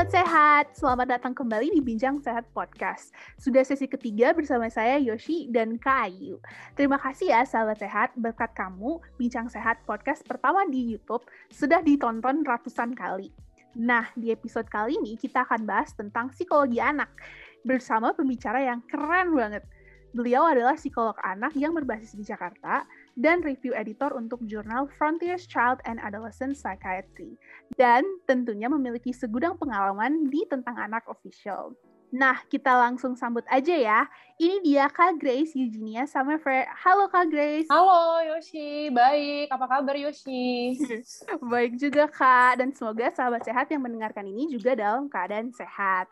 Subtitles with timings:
[0.00, 3.12] Sahabat sehat, selamat datang kembali di Bincang Sehat Podcast.
[3.36, 6.40] Sudah sesi ketiga bersama saya Yoshi dan Kak Ayu.
[6.72, 11.20] Terima kasih ya sahabat sehat, berkat kamu Bincang Sehat Podcast pertama di YouTube
[11.52, 13.28] sudah ditonton ratusan kali.
[13.76, 17.12] Nah, di episode kali ini kita akan bahas tentang psikologi anak
[17.60, 19.68] bersama pembicara yang keren banget.
[20.16, 22.88] Beliau adalah psikolog anak yang berbasis di Jakarta
[23.20, 27.36] dan review editor untuk jurnal Frontiers Child and Adolescent Psychiatry.
[27.76, 31.76] Dan tentunya memiliki segudang pengalaman di Tentang Anak Official.
[32.10, 34.00] Nah, kita langsung sambut aja ya.
[34.34, 36.66] Ini dia Kak Grace Eugenia Summerfair.
[36.82, 37.70] Halo Kak Grace.
[37.70, 39.46] Halo Yoshi, baik.
[39.46, 40.74] Apa kabar Yoshi?
[41.54, 46.10] baik juga Kak, dan semoga sahabat sehat yang mendengarkan ini juga dalam keadaan sehat.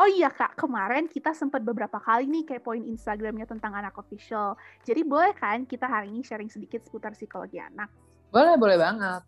[0.00, 4.56] Oh iya kak, kemarin kita sempat beberapa kali nih kayak poin Instagramnya tentang anak official.
[4.80, 7.92] Jadi boleh kan kita hari ini sharing sedikit seputar psikologi anak?
[8.32, 9.20] Boleh, boleh banget.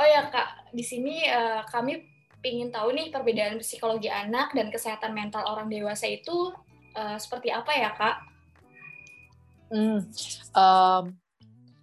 [0.00, 2.00] Oh ya kak, di sini uh, kami
[2.40, 6.48] ingin tahu nih perbedaan psikologi anak dan kesehatan mental orang dewasa itu
[6.96, 8.16] uh, seperti apa ya kak?
[9.68, 10.00] Hmm,
[10.56, 11.04] um,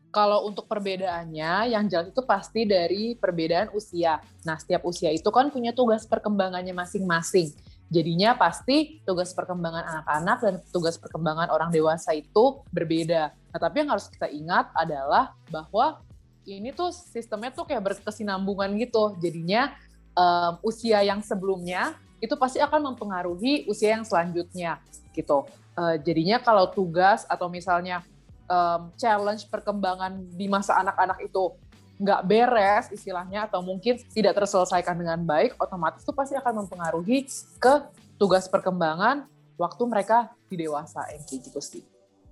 [0.09, 4.17] kalau untuk perbedaannya, yang jelas itu pasti dari perbedaan usia.
[4.41, 7.53] Nah, setiap usia itu kan punya tugas perkembangannya masing-masing.
[7.87, 13.31] Jadinya pasti tugas perkembangan anak-anak dan tugas perkembangan orang dewasa itu berbeda.
[13.31, 16.03] Nah, tapi yang harus kita ingat adalah bahwa
[16.43, 19.15] ini tuh sistemnya tuh kayak berkesinambungan gitu.
[19.23, 19.71] Jadinya
[20.15, 24.83] um, usia yang sebelumnya itu pasti akan mempengaruhi usia yang selanjutnya
[25.15, 25.45] gitu.
[25.77, 28.01] Uh, jadinya kalau tugas atau misalnya
[28.49, 31.53] um, challenge perkembangan di masa anak-anak itu
[31.97, 37.25] nggak beres istilahnya atau mungkin tidak terselesaikan dengan baik, otomatis itu pasti akan mempengaruhi
[37.57, 37.73] ke
[38.21, 39.25] tugas perkembangan
[39.57, 41.83] waktu mereka di dewasa yang kayak gitu sih.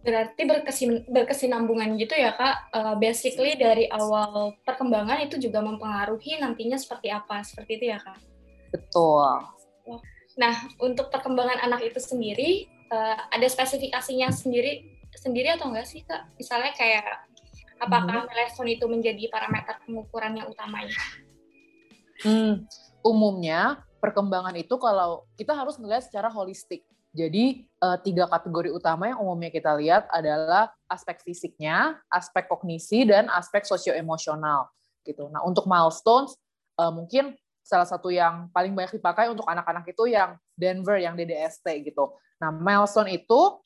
[0.05, 2.69] Berarti berkesin, berkesinambungan gitu ya kak.
[2.69, 8.21] Uh, basically dari awal perkembangan itu juga mempengaruhi nantinya seperti apa, seperti itu ya kak?
[8.69, 9.41] Betul.
[10.37, 14.85] Nah untuk perkembangan anak itu sendiri uh, ada spesifikasinya sendiri
[15.17, 16.29] sendiri atau enggak sih kak?
[16.37, 17.25] Misalnya kayak
[17.85, 18.29] Apakah hmm.
[18.33, 20.97] milestone itu menjadi parameter pengukuran yang utamanya?
[22.25, 22.65] Hmm,
[23.05, 26.81] umumnya perkembangan itu kalau kita harus melihat secara holistik.
[27.15, 33.31] Jadi uh, tiga kategori utama yang umumnya kita lihat adalah aspek fisiknya, aspek kognisi, dan
[33.31, 34.67] aspek sosioemosional.
[35.07, 35.31] Gitu.
[35.31, 36.35] Nah untuk milestones
[36.75, 41.65] uh, mungkin salah satu yang paling banyak dipakai untuk anak-anak itu yang Denver, yang DDST
[41.87, 42.13] gitu.
[42.37, 43.63] Nah milestone itu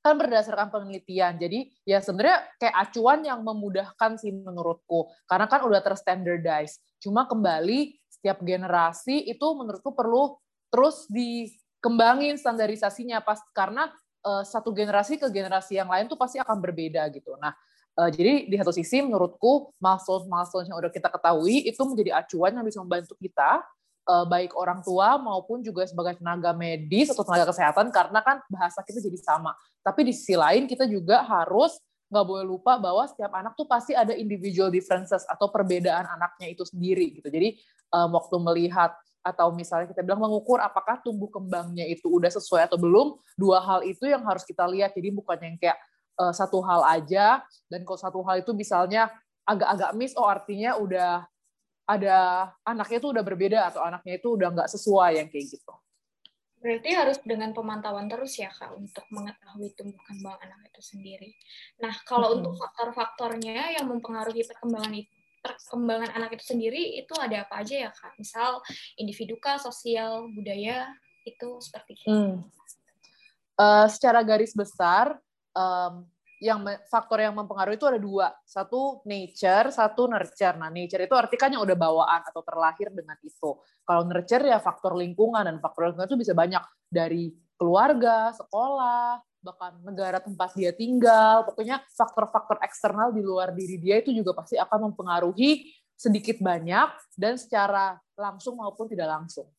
[0.00, 1.36] kan berdasarkan penelitian.
[1.36, 5.08] Jadi ya sebenarnya kayak acuan yang memudahkan sih menurutku.
[5.28, 6.80] Karena kan udah terstandardize.
[7.00, 10.36] Cuma kembali setiap generasi itu menurutku perlu
[10.72, 13.88] terus dikembangin standarisasinya pas karena
[14.24, 17.36] uh, satu generasi ke generasi yang lain tuh pasti akan berbeda gitu.
[17.40, 17.52] Nah,
[17.96, 22.64] uh, jadi di satu sisi menurutku milestone-milestone yang udah kita ketahui itu menjadi acuan yang
[22.64, 23.64] bisa membantu kita
[24.10, 28.82] uh, baik orang tua maupun juga sebagai tenaga medis atau tenaga kesehatan karena kan bahasa
[28.82, 29.54] kita jadi sama.
[29.86, 31.78] Tapi di sisi lain kita juga harus
[32.10, 36.66] nggak boleh lupa bahwa setiap anak tuh pasti ada individual differences atau perbedaan anaknya itu
[36.66, 37.30] sendiri gitu.
[37.30, 37.54] Jadi
[37.94, 38.90] um, waktu melihat
[39.22, 43.86] atau misalnya kita bilang mengukur apakah tumbuh kembangnya itu udah sesuai atau belum, dua hal
[43.86, 44.90] itu yang harus kita lihat.
[44.90, 45.78] Jadi bukan yang kayak
[46.18, 49.06] uh, satu hal aja dan kalau satu hal itu misalnya
[49.46, 51.29] agak-agak miss, oh artinya udah
[51.90, 52.18] ada
[52.62, 55.74] anaknya itu udah berbeda atau anaknya itu udah nggak sesuai yang kayak gitu.
[56.60, 61.34] Berarti harus dengan pemantauan terus ya kak untuk mengetahui tumbuh kembang anak itu sendiri.
[61.82, 62.36] Nah kalau hmm.
[62.38, 67.90] untuk faktor-faktornya yang mempengaruhi perkembangan itu perkembangan anak itu sendiri itu ada apa aja ya
[67.90, 68.12] kak?
[68.20, 68.60] Misal
[69.00, 70.84] individu kah, sosial, budaya
[71.24, 72.12] itu seperti itu.
[72.12, 72.44] Hmm.
[73.56, 75.16] Uh, secara garis besar
[75.56, 76.04] um,
[76.40, 78.32] yang faktor yang mempengaruhi itu ada dua.
[78.48, 80.56] Satu nature, satu nurture.
[80.56, 81.14] Nah, nature itu
[81.52, 83.60] yang udah bawaan atau terlahir dengan itu.
[83.84, 89.76] Kalau nurture ya faktor lingkungan dan faktor lingkungan itu bisa banyak dari keluarga, sekolah, bahkan
[89.84, 91.44] negara tempat dia tinggal.
[91.44, 95.68] Pokoknya faktor-faktor eksternal di luar diri dia itu juga pasti akan mempengaruhi
[96.00, 96.88] sedikit banyak
[97.20, 99.52] dan secara langsung maupun tidak langsung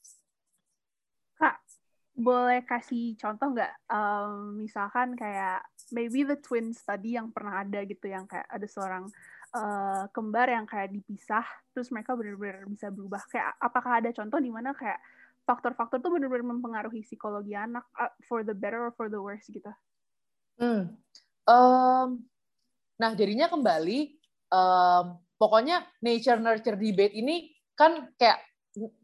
[2.12, 3.74] boleh kasih contoh nggak?
[3.88, 5.64] Um, misalkan kayak
[5.96, 9.08] maybe the twin study yang pernah ada gitu yang kayak ada seorang
[9.56, 13.24] uh, kembar yang kayak dipisah terus mereka benar-benar bisa berubah.
[13.32, 15.00] Kayak apakah ada contoh di mana kayak
[15.48, 19.72] faktor-faktor tuh benar-benar mempengaruhi psikologi anak uh, for the better or for the worse gitu?
[20.62, 20.94] Hmm.
[21.50, 22.22] um,
[23.02, 24.14] nah jadinya kembali
[24.54, 28.51] um, pokoknya nature nurture debate ini kan kayak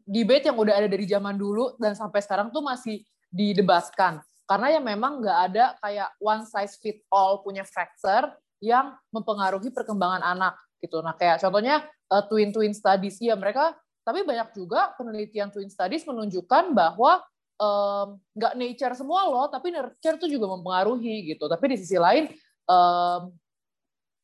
[0.08, 4.80] debate yang udah ada dari zaman dulu dan sampai sekarang tuh masih didebatkan karena ya
[4.80, 8.32] memang nggak ada kayak one size fit all punya factor
[8.64, 11.04] yang mempengaruhi perkembangan anak gitu.
[11.04, 13.76] Nah kayak contohnya uh, twin twin studies ya mereka
[14.08, 17.20] tapi banyak juga penelitian twin studies menunjukkan bahwa
[18.32, 21.44] nggak um, nature semua loh, tapi nurture itu juga mempengaruhi gitu.
[21.44, 22.32] Tapi di sisi lain,
[22.64, 23.28] um,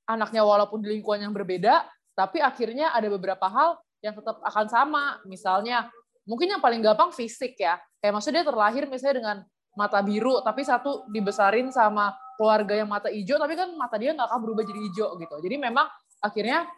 [0.08, 1.84] anaknya walaupun di lingkungan yang berbeda,
[2.16, 5.04] tapi akhirnya ada beberapa hal yang tetap akan sama.
[5.24, 5.88] Misalnya,
[6.28, 7.80] mungkin yang paling gampang fisik ya.
[8.04, 9.36] Kayak maksudnya dia terlahir misalnya dengan
[9.72, 14.28] mata biru, tapi satu dibesarin sama keluarga yang mata hijau, tapi kan mata dia nggak
[14.28, 15.34] akan berubah jadi hijau gitu.
[15.40, 15.88] Jadi memang
[16.20, 16.68] akhirnya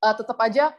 [0.00, 0.70] uh, tetap aja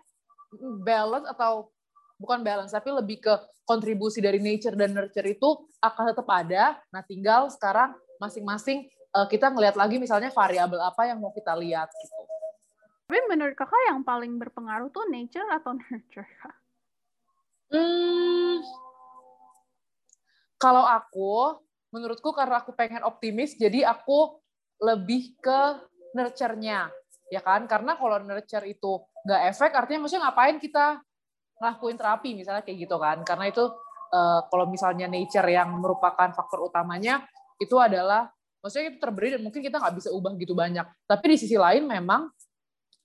[0.82, 1.70] balance atau
[2.16, 3.34] bukan balance tapi lebih ke
[3.68, 6.80] kontribusi dari nature dan nurture itu akan tetap ada.
[6.94, 7.92] Nah, tinggal sekarang
[8.22, 12.25] masing-masing uh, kita ngelihat lagi misalnya variabel apa yang mau kita lihat gitu.
[13.06, 16.30] Tapi menurut kakak yang paling berpengaruh tuh nature atau nurture?
[17.69, 18.62] Hmm,
[20.57, 21.62] kalau aku,
[21.94, 24.42] menurutku karena aku pengen optimis, jadi aku
[24.81, 25.62] lebih ke
[26.18, 26.90] nurture-nya,
[27.30, 27.69] ya kan?
[27.69, 31.01] Karena kalau nurture itu nggak efek, artinya maksudnya ngapain kita
[31.60, 33.63] ngelakuin terapi misalnya kayak gitu kan karena itu
[34.12, 37.24] uh, kalau misalnya nature yang merupakan faktor utamanya
[37.60, 38.28] itu adalah
[38.60, 41.88] maksudnya itu terberi dan mungkin kita nggak bisa ubah gitu banyak tapi di sisi lain
[41.88, 42.28] memang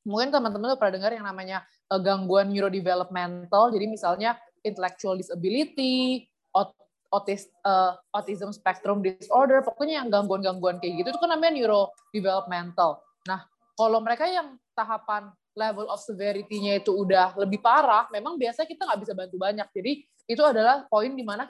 [0.06, 3.72] mungkin teman-teman pernah dengar yang namanya uh, gangguan neurodevelopmental.
[3.72, 6.28] Jadi misalnya intellectual disability
[7.10, 9.60] autis, uh, autism spectrum disorder.
[9.66, 13.02] Pokoknya yang gangguan-gangguan kayak gitu itu kan namanya neurodevelopmental.
[13.26, 13.44] Nah
[13.74, 19.00] kalau mereka yang tahapan level of severity-nya itu udah lebih parah, memang biasanya kita nggak
[19.02, 19.68] bisa bantu banyak.
[19.74, 19.92] Jadi
[20.30, 21.44] itu adalah poin di mana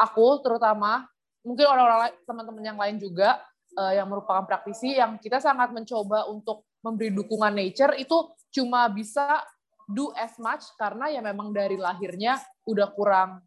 [0.00, 1.04] aku terutama
[1.44, 3.38] mungkin orang-orang teman-teman yang lain juga
[3.76, 8.14] uh, yang merupakan praktisi yang kita sangat mencoba untuk memberi dukungan nature itu
[8.54, 9.42] cuma bisa
[9.90, 13.42] do as much karena ya memang dari lahirnya udah kurang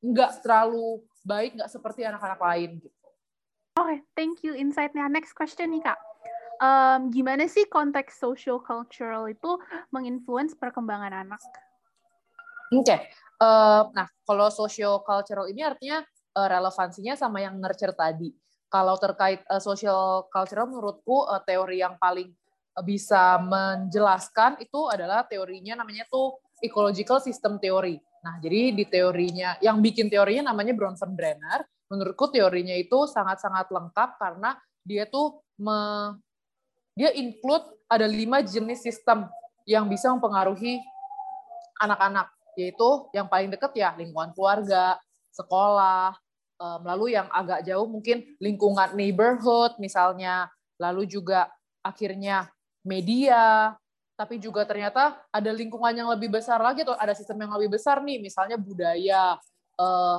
[0.00, 2.96] nggak terlalu baik nggak seperti anak-anak lain gitu.
[3.76, 5.06] Oke, okay, thank you insight-nya.
[5.12, 6.00] Next question nih kak
[6.60, 9.56] um, gimana sih konteks social cultural itu
[9.90, 11.40] menginfluence perkembangan anak?
[12.70, 13.00] Oke, okay.
[13.42, 16.04] uh, nah kalau social cultural ini artinya
[16.38, 18.30] uh, relevansinya sama yang nurture tadi.
[18.70, 22.30] Kalau terkait uh, social cultural, menurutku uh, teori yang paling
[22.86, 27.98] bisa menjelaskan itu adalah teorinya namanya tuh ecological system theory.
[28.22, 31.66] Nah, jadi di teorinya, yang bikin teorinya namanya Bronfen Brenner.
[31.90, 34.54] Menurutku teorinya itu sangat-sangat lengkap karena
[34.86, 36.14] dia tuh me,
[36.94, 39.26] dia include ada lima jenis sistem
[39.66, 40.78] yang bisa mempengaruhi
[41.82, 45.00] anak-anak, yaitu yang paling dekat ya lingkungan keluarga,
[45.34, 46.14] sekolah,
[46.60, 51.48] lalu yang agak jauh mungkin lingkungan neighborhood misalnya, lalu juga
[51.80, 52.52] akhirnya
[52.84, 53.72] media,
[54.20, 58.04] tapi juga ternyata ada lingkungan yang lebih besar lagi atau ada sistem yang lebih besar
[58.04, 59.40] nih, misalnya budaya,
[59.80, 60.18] eh,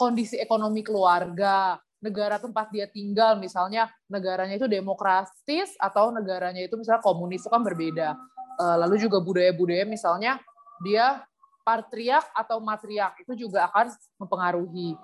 [0.00, 7.04] kondisi ekonomi keluarga, negara tempat dia tinggal, misalnya negaranya itu demokratis atau negaranya itu misalnya
[7.04, 8.16] komunis itu kan berbeda.
[8.58, 10.40] Eh, lalu juga budaya-budaya misalnya
[10.80, 11.20] dia
[11.66, 14.96] patriark atau matriark itu juga akan mempengaruhi.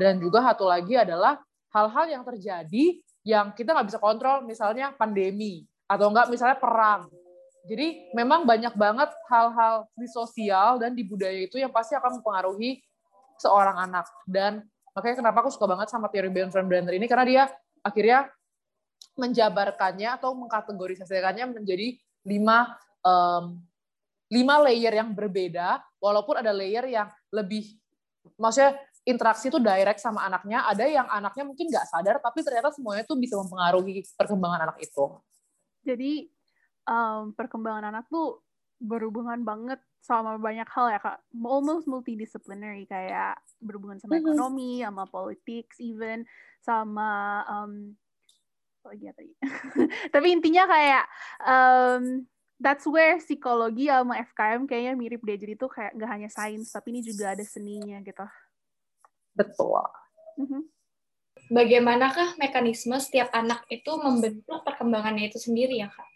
[0.00, 1.36] Dan juga satu lagi adalah
[1.76, 7.12] hal-hal yang terjadi yang kita nggak bisa kontrol, misalnya pandemi atau enggak misalnya perang.
[7.68, 12.80] Jadi memang banyak banget hal-hal di sosial dan di budaya itu yang pasti akan mempengaruhi
[13.36, 14.08] seorang anak.
[14.24, 14.64] Dan
[14.94, 17.44] Makanya kenapa aku suka banget sama teori Benjamin Brenner ini karena dia
[17.80, 18.26] akhirnya
[19.14, 21.94] menjabarkannya atau mengkategorisasikannya menjadi
[22.26, 23.58] lima um,
[24.30, 27.74] lima layer yang berbeda, walaupun ada layer yang lebih,
[28.38, 33.02] maksudnya interaksi itu direct sama anaknya, ada yang anaknya mungkin nggak sadar, tapi ternyata semuanya
[33.04, 35.04] itu bisa mempengaruhi perkembangan anak itu.
[35.80, 36.28] Jadi
[36.84, 38.44] um, perkembangan anak tuh
[38.80, 44.32] berhubungan banget sama banyak hal ya kak almost multidisciplinary kayak berhubungan sama mm-hmm.
[44.32, 46.24] ekonomi sama politics even
[46.64, 47.92] sama um,
[48.80, 49.32] apa lagi ya tadi
[50.16, 51.04] tapi intinya kayak
[51.44, 52.24] um,
[52.56, 56.96] that's where psikologi sama FKM kayaknya mirip deh jadi tuh kayak gak hanya sains tapi
[56.96, 58.24] ini juga ada seninya gitu
[59.34, 59.84] betul
[60.40, 60.62] mm-hmm.
[61.50, 66.10] bagaimanakah mekanisme setiap anak itu membentuk perkembangannya itu sendiri ya kak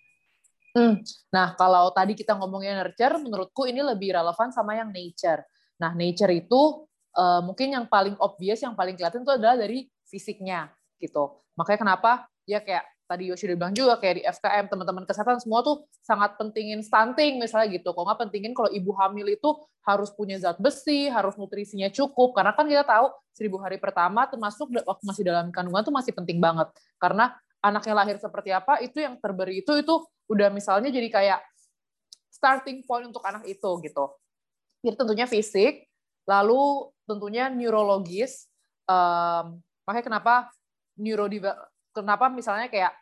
[0.74, 0.98] Hmm.
[1.30, 5.46] Nah, kalau tadi kita ngomongin nurture, menurutku ini lebih relevan sama yang nature.
[5.78, 6.82] Nah, nature itu
[7.14, 11.30] uh, mungkin yang paling obvious, yang paling kelihatan itu adalah dari fisiknya, gitu.
[11.54, 15.60] Makanya kenapa ya kayak tadi Yoshi udah bilang juga kayak di FKM teman-teman kesehatan semua
[15.60, 17.92] tuh sangat pentingin stunting misalnya gitu.
[17.92, 19.50] Kok nggak pentingin kalau ibu hamil itu
[19.84, 22.32] harus punya zat besi, harus nutrisinya cukup.
[22.32, 26.40] Karena kan kita tahu seribu hari pertama termasuk waktu masih dalam kandungan tuh masih penting
[26.40, 26.72] banget.
[26.96, 29.94] Karena anaknya lahir seperti apa itu yang terberi itu itu
[30.28, 31.40] udah misalnya jadi kayak
[32.32, 34.04] starting point untuk anak itu gitu.
[34.84, 35.88] Jadi tentunya fisik,
[36.28, 38.48] lalu tentunya neurologis.
[38.84, 40.34] Um, makanya kenapa
[41.00, 41.24] neuro
[41.94, 42.92] kenapa misalnya kayak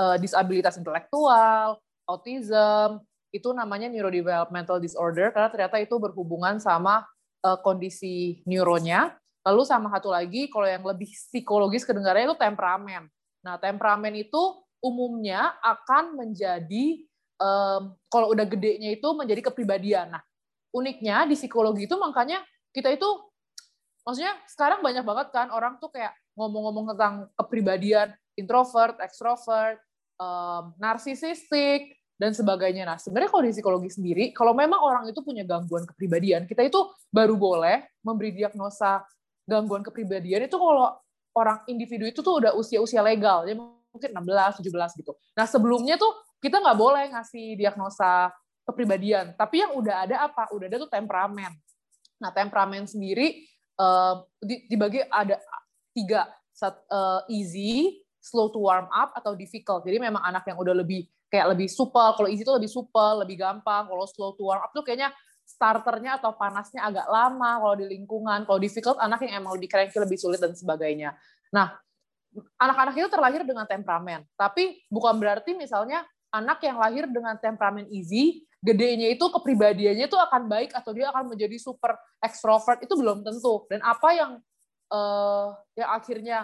[0.00, 1.76] uh, disabilitas intelektual,
[2.08, 7.04] autism, itu namanya neurodevelopmental disorder karena ternyata itu berhubungan sama
[7.44, 9.14] uh, kondisi neuronya.
[9.44, 13.04] Lalu sama satu lagi kalau yang lebih psikologis kedengarannya itu temperamen.
[13.44, 14.40] Nah, temperamen itu
[14.82, 17.04] umumnya akan menjadi
[18.10, 20.10] kalau udah gedenya itu menjadi kepribadian.
[20.10, 20.22] Nah,
[20.74, 22.42] uniknya di psikologi itu makanya
[22.74, 23.06] kita itu
[24.02, 29.82] maksudnya sekarang banyak banget kan orang tuh kayak ngomong-ngomong tentang kepribadian introvert, extrovert,
[30.22, 32.82] um, narsisistik, dan sebagainya.
[32.82, 36.90] Nah, sebenarnya kalau di psikologi sendiri, kalau memang orang itu punya gangguan kepribadian, kita itu
[37.14, 39.06] baru boleh memberi diagnosa
[39.46, 40.98] gangguan kepribadian itu kalau
[41.32, 45.14] orang individu itu tuh udah usia-usia legal, jadi mungkin 16, 17 gitu.
[45.38, 46.10] Nah, sebelumnya tuh
[46.42, 48.34] kita nggak boleh ngasih diagnosa
[48.66, 50.50] kepribadian, tapi yang udah ada apa?
[50.50, 51.54] Udah ada tuh temperamen.
[52.18, 53.46] Nah, temperamen sendiri
[54.42, 55.38] dibagi ada
[55.98, 56.30] tiga,
[56.62, 59.82] uh, easy, slow to warm up, atau difficult.
[59.82, 62.14] Jadi memang anak yang udah lebih kayak lebih supel.
[62.14, 63.90] Kalau easy itu lebih supel, lebih gampang.
[63.90, 65.10] Kalau slow to warm up tuh kayaknya
[65.48, 68.44] starternya atau panasnya agak lama kalau di lingkungan.
[68.44, 71.16] Kalau difficult anak yang emang lebih cranky, lebih sulit dan sebagainya.
[71.48, 71.72] Nah,
[72.60, 74.28] anak-anak itu terlahir dengan temperamen.
[74.36, 80.50] Tapi bukan berarti misalnya anak yang lahir dengan temperamen easy, gedenya itu kepribadiannya itu akan
[80.50, 83.64] baik atau dia akan menjadi super extrovert itu belum tentu.
[83.72, 84.30] Dan apa yang
[84.92, 86.38] uh, yang akhirnya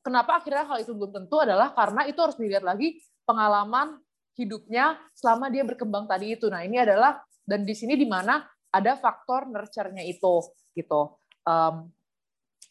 [0.00, 4.00] kenapa akhirnya hal itu belum tentu adalah karena itu harus dilihat lagi pengalaman
[4.36, 6.48] hidupnya selama dia berkembang tadi itu.
[6.48, 10.40] Nah, ini adalah dan di sini di mana ada faktor nurture-nya itu
[10.72, 11.18] gitu.
[11.44, 11.90] Um,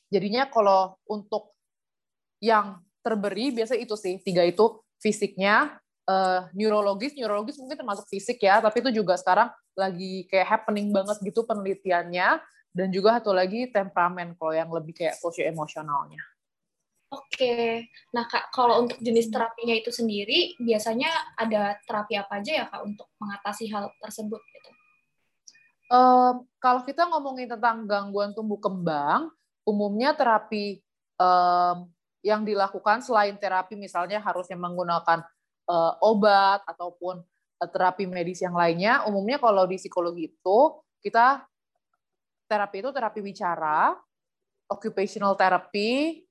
[0.09, 1.53] jadinya kalau untuk
[2.39, 8.63] yang terberi biasa itu sih tiga itu fisiknya, uh, neurologis, neurologis mungkin termasuk fisik ya,
[8.63, 14.37] tapi itu juga sekarang lagi kayak happening banget gitu penelitiannya dan juga satu lagi temperamen
[14.37, 16.21] kalau yang lebih kayak sosio emosionalnya.
[17.09, 22.65] Oke, nah kak, kalau untuk jenis terapinya itu sendiri, biasanya ada terapi apa aja ya
[22.69, 24.37] kak untuk mengatasi hal tersebut?
[24.37, 24.69] Gitu?
[25.89, 29.33] Um, kalau kita ngomongin tentang gangguan tumbuh kembang,
[29.65, 30.85] umumnya terapi
[31.17, 31.89] um,
[32.21, 35.25] yang dilakukan selain terapi misalnya harusnya menggunakan
[35.65, 37.25] uh, obat ataupun
[37.57, 40.59] uh, terapi medis yang lainnya, umumnya kalau di psikologi itu
[41.01, 41.41] kita
[42.49, 43.93] terapi itu terapi bicara,
[44.65, 46.25] occupational therapy,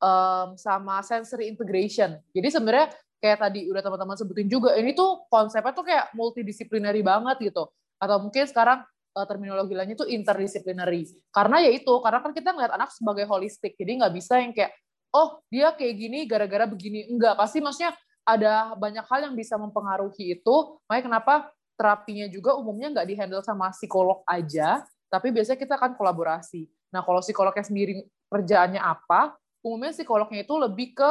[0.00, 2.16] um, sama sensory integration.
[2.32, 2.88] Jadi sebenarnya
[3.20, 7.68] kayak tadi udah teman-teman sebutin juga, ini tuh konsepnya tuh kayak multidisciplinary banget gitu.
[8.00, 11.04] Atau mungkin sekarang uh, terminologi lainnya tuh interdisciplinary.
[11.28, 14.72] Karena ya itu, karena kan kita ngeliat anak sebagai holistik, jadi nggak bisa yang kayak,
[15.12, 17.10] oh dia kayak gini gara-gara begini.
[17.10, 20.56] Enggak, pasti maksudnya ada banyak hal yang bisa mempengaruhi itu.
[20.86, 21.34] Makanya kenapa
[21.78, 26.68] terapinya juga umumnya nggak dihandle sama psikolog aja, tapi biasanya kita akan kolaborasi.
[26.92, 31.10] Nah, kalau psikolognya sendiri kerjaannya apa, umumnya psikolognya itu lebih ke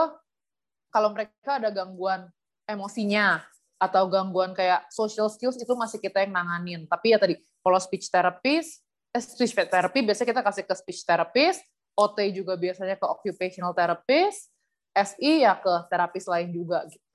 [0.93, 2.29] kalau mereka ada gangguan
[2.65, 3.41] emosinya
[3.77, 6.89] atau gangguan kayak social skills itu masih kita yang nanganin.
[6.89, 8.81] Tapi ya tadi kalau speech therapist,
[9.13, 11.61] eh, speech therapy biasanya kita kasih ke speech therapist,
[11.97, 14.49] OT juga biasanya ke occupational therapist,
[14.97, 17.06] SI ya ke terapis lain juga gitu.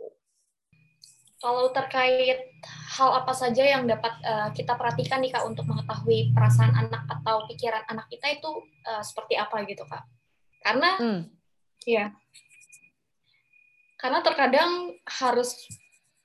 [1.43, 2.55] Kalau terkait
[2.95, 7.51] hal apa saja yang dapat uh, kita perhatikan nih kak untuk mengetahui perasaan anak atau
[7.51, 10.07] pikiran anak kita itu uh, seperti apa gitu kak?
[10.63, 11.23] Karena hmm.
[11.83, 12.15] ya.
[13.99, 15.59] Karena terkadang harus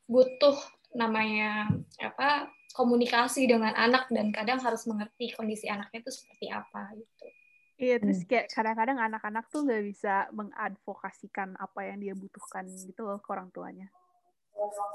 [0.06, 0.54] butuh
[0.94, 1.66] namanya
[1.98, 7.26] apa komunikasi dengan anak dan kadang harus mengerti kondisi anaknya itu seperti apa gitu.
[7.78, 8.30] Iya, terus hmm.
[8.30, 13.50] kayak kadang-kadang anak-anak tuh nggak bisa mengadvokasikan apa yang dia butuhkan gitu loh ke orang
[13.50, 13.90] tuanya.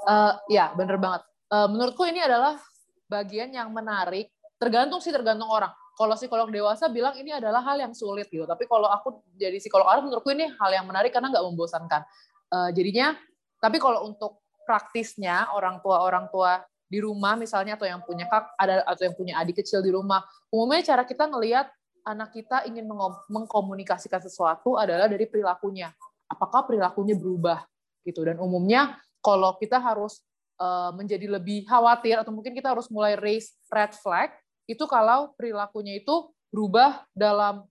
[0.03, 1.23] Uh, ya, bener banget.
[1.47, 2.59] Uh, menurutku ini adalah
[3.07, 4.29] bagian yang menarik.
[4.59, 8.49] Tergantung sih, tergantung orang kalau psikolog dewasa bilang ini adalah hal yang sulit gitu.
[8.49, 12.01] Tapi kalau aku jadi psikolog anak menurutku ini hal yang menarik karena nggak membosankan.
[12.49, 13.13] Uh, jadinya,
[13.61, 18.53] tapi kalau untuk praktisnya orang tua orang tua di rumah misalnya atau yang punya kak
[18.57, 21.69] ada atau yang punya adik kecil di rumah, umumnya cara kita ngelihat
[22.03, 22.89] anak kita ingin
[23.29, 25.93] mengkomunikasikan sesuatu adalah dari perilakunya.
[26.25, 27.61] Apakah perilakunya berubah
[28.01, 28.25] gitu?
[28.25, 30.19] Dan umumnya kalau kita harus
[30.59, 34.35] uh, menjadi lebih khawatir atau mungkin kita harus mulai raise red flag
[34.67, 37.65] itu kalau perilakunya itu berubah dalam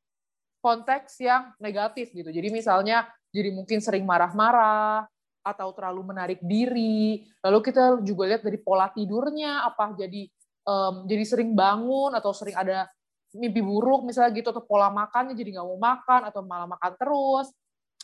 [0.62, 2.30] konteks yang negatif gitu.
[2.30, 5.06] Jadi misalnya jadi mungkin sering marah-marah
[5.42, 7.26] atau terlalu menarik diri.
[7.42, 10.30] Lalu kita juga lihat dari pola tidurnya apa jadi
[10.66, 12.86] um, jadi sering bangun atau sering ada
[13.32, 17.48] mimpi buruk misalnya gitu atau pola makannya jadi nggak mau makan atau malah makan terus.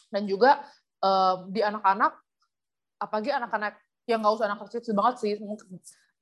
[0.08, 0.64] Dan juga
[1.04, 2.16] um, di anak-anak
[2.98, 5.32] apalagi anak-anak yang nggak usah anak kecil banget sih,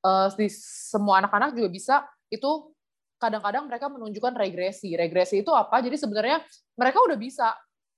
[0.04, 0.49] uh, di
[0.92, 1.95] semua anak-anak juga bisa
[2.28, 2.71] itu
[3.16, 4.92] kadang-kadang mereka menunjukkan regresi.
[4.95, 5.80] Regresi itu apa?
[5.80, 6.45] Jadi sebenarnya
[6.76, 7.56] mereka udah bisa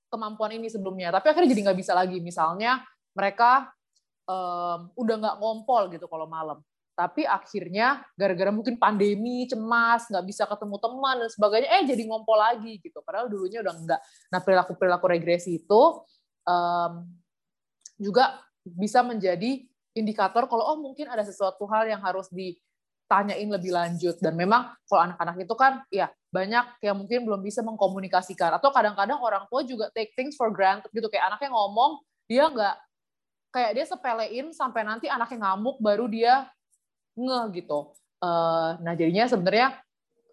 [0.09, 2.23] kemampuan ini sebelumnya, tapi akhirnya jadi nggak bisa lagi.
[2.23, 2.81] Misalnya
[3.13, 3.69] mereka
[4.29, 6.63] um, udah nggak ngompol gitu kalau malam,
[6.99, 12.35] tapi akhirnya gara-gara mungkin pandemi cemas nggak bisa ketemu teman dan sebagainya eh jadi ngompol
[12.35, 14.01] lagi gitu padahal dulunya udah enggak
[14.35, 15.83] nah perilaku perilaku regresi itu
[16.43, 17.07] um,
[18.03, 18.43] juga
[18.77, 19.65] bisa menjadi
[19.97, 24.21] indikator kalau oh mungkin ada sesuatu hal yang harus ditanyain lebih lanjut.
[24.21, 28.55] Dan memang kalau anak-anak itu kan ya banyak yang mungkin belum bisa mengkomunikasikan.
[28.59, 31.09] Atau kadang-kadang orang tua juga take things for granted gitu.
[31.09, 32.77] Kayak anaknya ngomong dia nggak
[33.49, 36.47] kayak dia sepelein sampai nanti anaknya ngamuk baru dia
[37.19, 37.91] ngeh gitu.
[38.19, 39.79] Uh, nah jadinya sebenarnya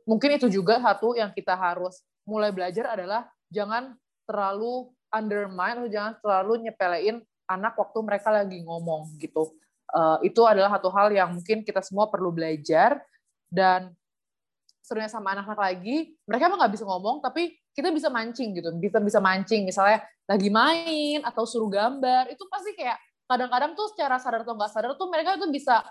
[0.06, 3.94] mungkin itu juga satu yang kita harus mulai belajar adalah jangan
[4.25, 9.54] terlalu undermine atau jangan terlalu nyepelein anak waktu mereka lagi ngomong gitu.
[9.94, 13.00] Uh, itu adalah satu hal yang mungkin kita semua perlu belajar.
[13.50, 13.94] Dan
[14.86, 19.02] serunya sama anak-anak lagi, mereka emang nggak bisa ngomong, tapi kita bisa mancing gitu, bisa
[19.02, 24.46] bisa mancing, misalnya lagi main atau suruh gambar, itu pasti kayak kadang-kadang tuh secara sadar
[24.46, 25.82] atau nggak sadar tuh mereka tuh bisa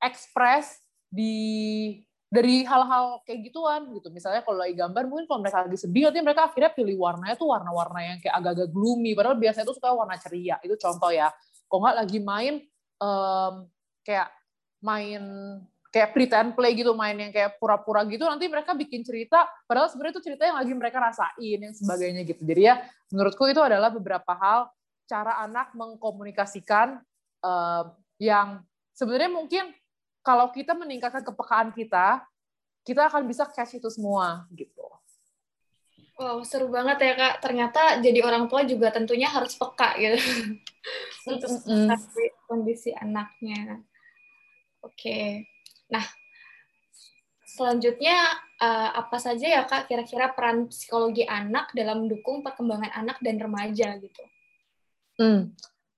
[0.00, 0.80] ekspres
[1.12, 2.00] di
[2.34, 4.10] dari hal-hal kayak gituan gitu.
[4.10, 7.46] Misalnya kalau lagi gambar mungkin kalau mereka lagi sedih nanti mereka akhirnya pilih warnanya tuh
[7.46, 10.58] warna-warna yang kayak agak-agak gloomy padahal biasanya tuh suka warna ceria.
[10.66, 11.30] Itu contoh ya.
[11.70, 12.54] Kalau nggak lagi main
[12.98, 13.54] um,
[14.02, 14.28] kayak
[14.82, 15.22] main
[15.94, 20.18] kayak pretend play gitu main yang kayak pura-pura gitu nanti mereka bikin cerita padahal sebenarnya
[20.18, 22.74] itu cerita yang lagi mereka rasain yang sebagainya gitu jadi ya
[23.14, 24.74] menurutku itu adalah beberapa hal
[25.06, 26.98] cara anak mengkomunikasikan
[27.46, 29.70] uh, yang sebenarnya mungkin
[30.24, 32.24] kalau kita meningkatkan kepekaan kita,
[32.80, 34.88] kita akan bisa catch itu semua gitu.
[36.16, 37.34] Wow, seru banget ya kak.
[37.44, 40.16] Ternyata jadi orang tua juga tentunya harus peka gitu
[41.30, 43.84] untuk mengetahui kondisi anaknya.
[44.80, 45.44] Oke,
[45.92, 46.04] nah
[47.44, 48.16] selanjutnya
[48.62, 53.98] eh, apa saja ya kak kira-kira peran psikologi anak dalam mendukung perkembangan anak dan remaja
[54.00, 54.24] gitu?
[55.18, 55.52] Hmm.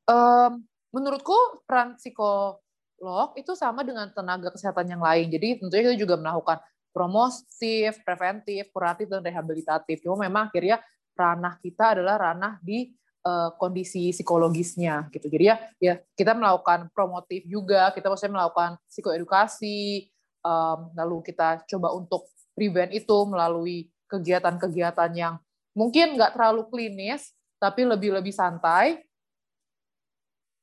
[0.07, 0.53] Um,
[0.95, 2.66] menurutku peran psiko
[2.97, 5.29] psikolog itu sama dengan tenaga kesehatan yang lain.
[5.29, 6.65] Jadi tentunya kita juga melakukan
[6.97, 10.01] promotif, preventif, kuratif, dan rehabilitatif.
[10.01, 10.81] Cuma memang akhirnya
[11.13, 12.89] ranah kita adalah ranah di
[13.21, 15.29] uh, kondisi psikologisnya gitu.
[15.29, 20.09] Jadi ya, ya kita melakukan promotif juga, kita maksudnya melakukan psikoedukasi,
[20.41, 25.35] um, lalu kita coba untuk prevent itu melalui kegiatan-kegiatan yang
[25.77, 29.06] mungkin nggak terlalu klinis, tapi lebih-lebih santai,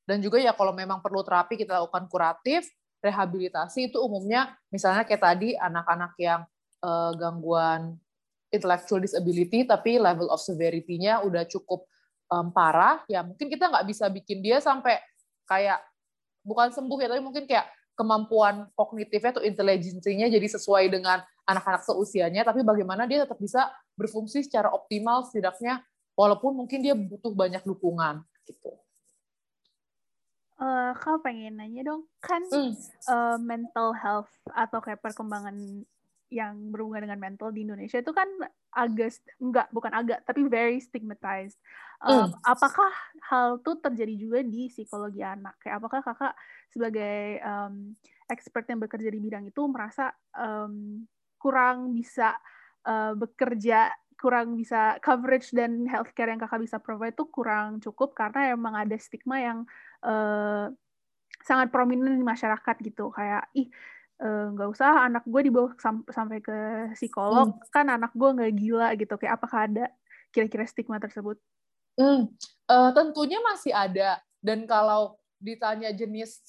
[0.03, 2.67] dan juga ya kalau memang perlu terapi kita lakukan kuratif,
[2.99, 6.41] rehabilitasi itu umumnya misalnya kayak tadi anak-anak yang
[6.83, 7.99] uh, gangguan
[8.53, 11.87] intellectual disability tapi level of severity-nya udah cukup
[12.29, 15.01] um, parah, ya mungkin kita nggak bisa bikin dia sampai
[15.49, 15.81] kayak
[16.43, 22.41] bukan sembuh ya, tapi mungkin kayak kemampuan kognitifnya atau intelijensinya jadi sesuai dengan anak-anak seusianya,
[22.47, 25.83] tapi bagaimana dia tetap bisa berfungsi secara optimal setidaknya
[26.17, 28.73] walaupun mungkin dia butuh banyak dukungan gitu
[30.63, 32.71] uh, kau pengen nanya dong kan mm.
[33.11, 35.83] uh, mental health atau kayak perkembangan
[36.33, 38.25] yang berhubungan dengan mental di Indonesia itu kan
[38.73, 41.61] agak enggak bukan agak tapi very stigmatized.
[42.01, 42.41] Um, mm.
[42.41, 42.89] Apakah
[43.29, 45.61] hal itu terjadi juga di psikologi anak?
[45.61, 46.33] Kayak apakah kakak
[46.73, 47.93] sebagai um,
[48.25, 51.05] expert yang bekerja di bidang itu merasa um,
[51.37, 52.33] kurang bisa
[52.89, 58.55] uh, bekerja kurang bisa coverage dan healthcare yang kakak bisa provide itu kurang cukup karena
[58.55, 59.59] emang ada stigma yang
[59.99, 60.71] uh,
[61.43, 63.67] sangat prominent di masyarakat gitu kayak ih
[64.23, 66.55] eh, nggak uh, usah anak gue dibawa sam sampai ke
[66.95, 67.67] psikolog hmm.
[67.67, 69.91] kan anak gue nggak gila gitu kayak apakah ada
[70.31, 71.35] kira-kira stigma tersebut?
[71.99, 72.31] Hmm,
[72.71, 76.39] uh, tentunya masih ada dan kalau ditanya jenis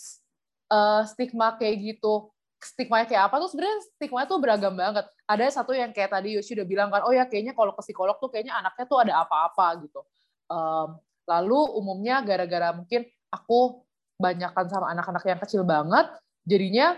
[0.70, 2.30] uh, stigma kayak gitu
[2.64, 5.04] stigma kayak apa tuh sebenarnya stigma tuh beragam banget.
[5.28, 8.16] Ada satu yang kayak tadi Yoshi udah bilang kan, oh ya kayaknya kalau ke psikolog
[8.18, 10.00] tuh kayaknya anaknya tuh ada apa-apa gitu.
[10.48, 13.84] Um, lalu umumnya gara-gara mungkin aku
[14.16, 16.06] banyakkan sama anak-anak yang kecil banget,
[16.46, 16.96] jadinya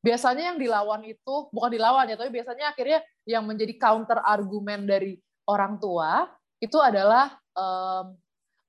[0.00, 5.20] biasanya yang dilawan itu bukan dilawan ya, tapi biasanya akhirnya yang menjadi counter argumen dari
[5.44, 6.28] orang tua
[6.60, 8.16] itu adalah um,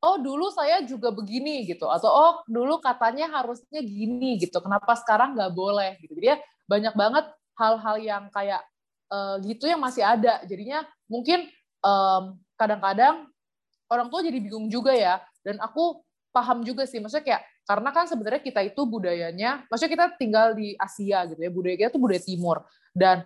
[0.02, 1.86] oh dulu saya juga begini gitu.
[1.88, 4.58] Atau oh dulu katanya harusnya gini gitu.
[4.60, 6.18] Kenapa sekarang nggak boleh gitu.
[6.18, 8.62] Jadi ya banyak banget hal-hal yang kayak
[9.14, 10.42] uh, gitu yang masih ada.
[10.50, 11.46] Jadinya mungkin
[11.82, 13.26] kadang kadang-kadang
[13.90, 15.22] orang tua jadi bingung juga ya.
[15.46, 16.02] Dan aku
[16.34, 16.98] paham juga sih.
[16.98, 21.52] Maksudnya kayak karena kan sebenarnya kita itu budayanya maksudnya kita tinggal di Asia gitu ya.
[21.54, 22.66] Budaya kita tuh budaya timur.
[22.90, 23.22] Dan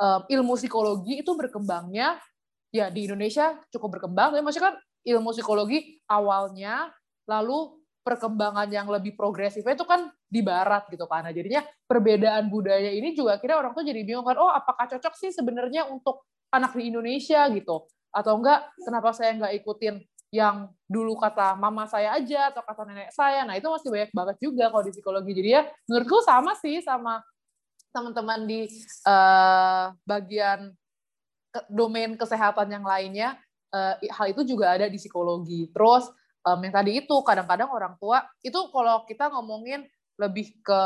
[0.00, 2.16] um, ilmu psikologi itu berkembangnya
[2.72, 4.32] ya di Indonesia cukup berkembang.
[4.32, 6.90] Tapi maksudnya kan ilmu psikologi awalnya,
[7.28, 11.24] lalu perkembangan yang lebih progresifnya itu kan di barat gitu kan.
[11.32, 15.32] Jadinya perbedaan budaya ini juga akhirnya orang tuh jadi bingung kan, oh apakah cocok sih
[15.32, 17.88] sebenarnya untuk anak di Indonesia gitu?
[18.12, 23.14] Atau enggak, kenapa saya nggak ikutin yang dulu kata mama saya aja atau kata nenek
[23.14, 23.46] saya.
[23.46, 25.30] Nah, itu masih banyak banget juga kalau di psikologi.
[25.30, 27.22] Jadi ya menurutku sama sih sama
[27.94, 28.66] teman-teman di
[29.06, 30.74] uh, bagian
[31.70, 33.38] domain kesehatan yang lainnya.
[33.74, 35.66] Uh, hal itu juga ada di psikologi.
[35.74, 36.06] Terus
[36.46, 39.82] um, yang tadi itu kadang-kadang orang tua itu kalau kita ngomongin
[40.14, 40.82] lebih ke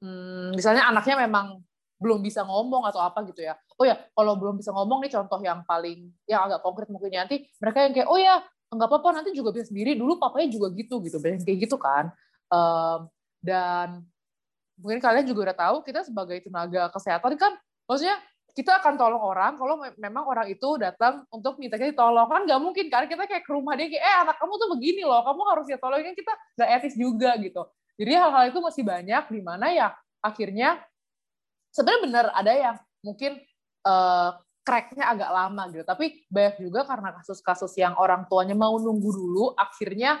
[0.00, 1.60] hmm, misalnya anaknya memang
[2.00, 3.54] belum bisa ngomong atau apa gitu ya.
[3.76, 7.44] Oh ya, kalau belum bisa ngomong nih contoh yang paling yang agak konkret mungkin nanti
[7.60, 8.40] mereka yang kayak oh ya
[8.72, 12.08] nggak apa-apa nanti juga bisa sendiri dulu papanya juga gitu gitu kayak gitu kan.
[12.48, 13.12] Um,
[13.44, 14.02] dan
[14.80, 17.52] mungkin kalian juga udah tahu kita sebagai tenaga kesehatan kan
[17.86, 18.16] maksudnya
[18.52, 22.60] kita akan tolong orang kalau memang orang itu datang untuk minta kita tolong kan nggak
[22.60, 25.40] mungkin kan kita kayak ke rumah dia kayak eh anak kamu tuh begini loh kamu
[25.48, 26.12] harus ya tolongin.
[26.12, 27.64] Kita nggak etis juga gitu.
[27.96, 29.88] Jadi hal-hal itu masih banyak di mana ya
[30.20, 30.84] akhirnya
[31.72, 33.40] sebenarnya benar ada yang mungkin
[33.88, 35.84] uh, cracknya agak lama gitu.
[35.88, 40.20] Tapi banyak juga karena kasus-kasus yang orang tuanya mau nunggu dulu akhirnya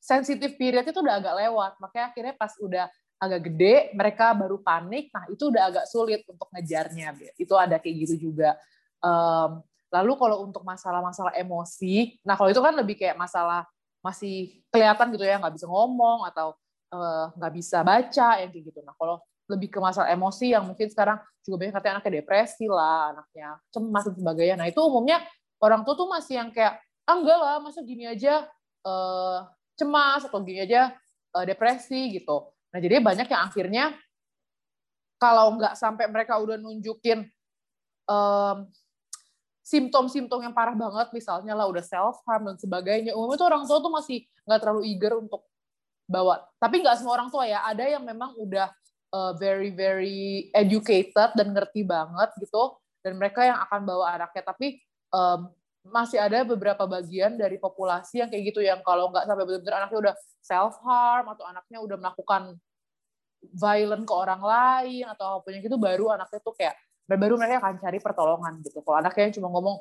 [0.00, 1.72] sensitif period itu udah agak lewat.
[1.84, 2.88] Makanya akhirnya pas udah
[3.22, 7.94] agak gede mereka baru panik nah itu udah agak sulit untuk ngejarnya itu ada kayak
[8.02, 8.58] gitu juga
[8.98, 9.62] um,
[9.94, 13.62] lalu kalau untuk masalah-masalah emosi nah kalau itu kan lebih kayak masalah
[14.02, 16.58] masih kelihatan gitu ya nggak bisa ngomong atau
[16.90, 20.64] eh, nggak uh, bisa baca yang kayak gitu nah kalau lebih ke masalah emosi yang
[20.64, 24.54] mungkin sekarang juga banyak katanya anaknya depresi lah, anaknya cemas dan sebagainya.
[24.56, 25.18] Nah itu umumnya
[25.60, 28.46] orang tua tuh masih yang kayak, ah enggak lah, masa gini aja
[28.86, 30.94] uh, cemas atau gini aja
[31.34, 32.48] uh, depresi gitu.
[32.72, 33.84] Nah jadi banyak yang akhirnya
[35.20, 37.28] kalau nggak sampai mereka udah nunjukin
[38.10, 38.66] um,
[39.62, 43.78] simptom-simptom yang parah banget, misalnya lah udah self harm dan sebagainya, umumnya tuh orang tua
[43.78, 45.46] tuh masih nggak terlalu eager untuk
[46.10, 46.42] bawa.
[46.58, 48.66] Tapi nggak semua orang tua ya, ada yang memang udah
[49.12, 54.80] uh, very very educated dan ngerti banget gitu dan mereka yang akan bawa anaknya tapi
[55.12, 59.74] um, masih ada beberapa bagian dari populasi yang kayak gitu yang kalau nggak sampai benar-benar
[59.82, 62.42] anaknya udah self harm atau anaknya udah melakukan
[63.42, 66.78] violent ke orang lain atau apa yang gitu baru anaknya tuh kayak
[67.10, 68.78] baru mereka akan cari pertolongan gitu.
[68.80, 69.76] Kalau anaknya cuma ngomong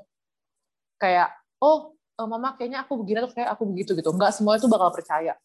[0.98, 1.30] kayak
[1.62, 4.10] oh eh, mama kayaknya aku begini atau kayak aku begitu gitu.
[4.10, 5.38] Nggak semua itu bakal percaya.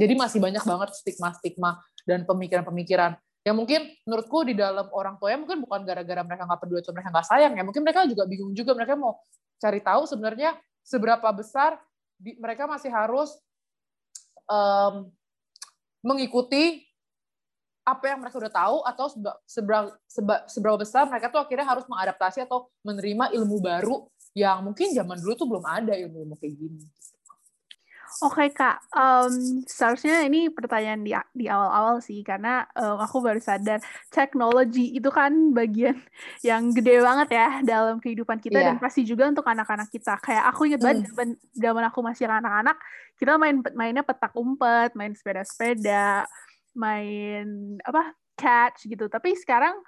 [0.00, 1.78] Jadi masih banyak banget stigma-stigma
[2.08, 3.20] dan pemikiran-pemikiran.
[3.40, 7.08] Yang mungkin menurutku di dalam orang tuanya mungkin bukan gara-gara mereka nggak peduli atau mereka
[7.08, 9.16] nggak sayang ya mungkin mereka juga bingung juga mereka mau
[9.60, 11.76] cari tahu sebenarnya seberapa besar
[12.18, 13.36] mereka masih harus
[14.48, 15.08] um,
[16.00, 16.84] mengikuti
[17.84, 19.06] apa yang mereka udah tahu atau
[19.48, 19.88] seberapa,
[20.46, 25.34] seberapa besar mereka tuh akhirnya harus mengadaptasi atau menerima ilmu baru yang mungkin zaman dulu
[25.34, 26.84] tuh belum ada ilmu-ilmu kayak gini.
[28.18, 33.78] Oke kak, um, seharusnya ini pertanyaan di di awal-awal sih karena um, aku baru sadar
[34.10, 35.94] teknologi itu kan bagian
[36.48, 38.74] yang gede banget ya dalam kehidupan kita yeah.
[38.74, 40.18] dan pasti juga untuk anak-anak kita.
[40.20, 41.38] Kayak aku ingat banget mm.
[41.54, 42.76] zaman aku masih anak-anak,
[43.14, 46.26] kita main mainnya petak umpet, main sepeda-sepeda,
[46.74, 49.06] main apa catch gitu.
[49.06, 49.78] Tapi sekarang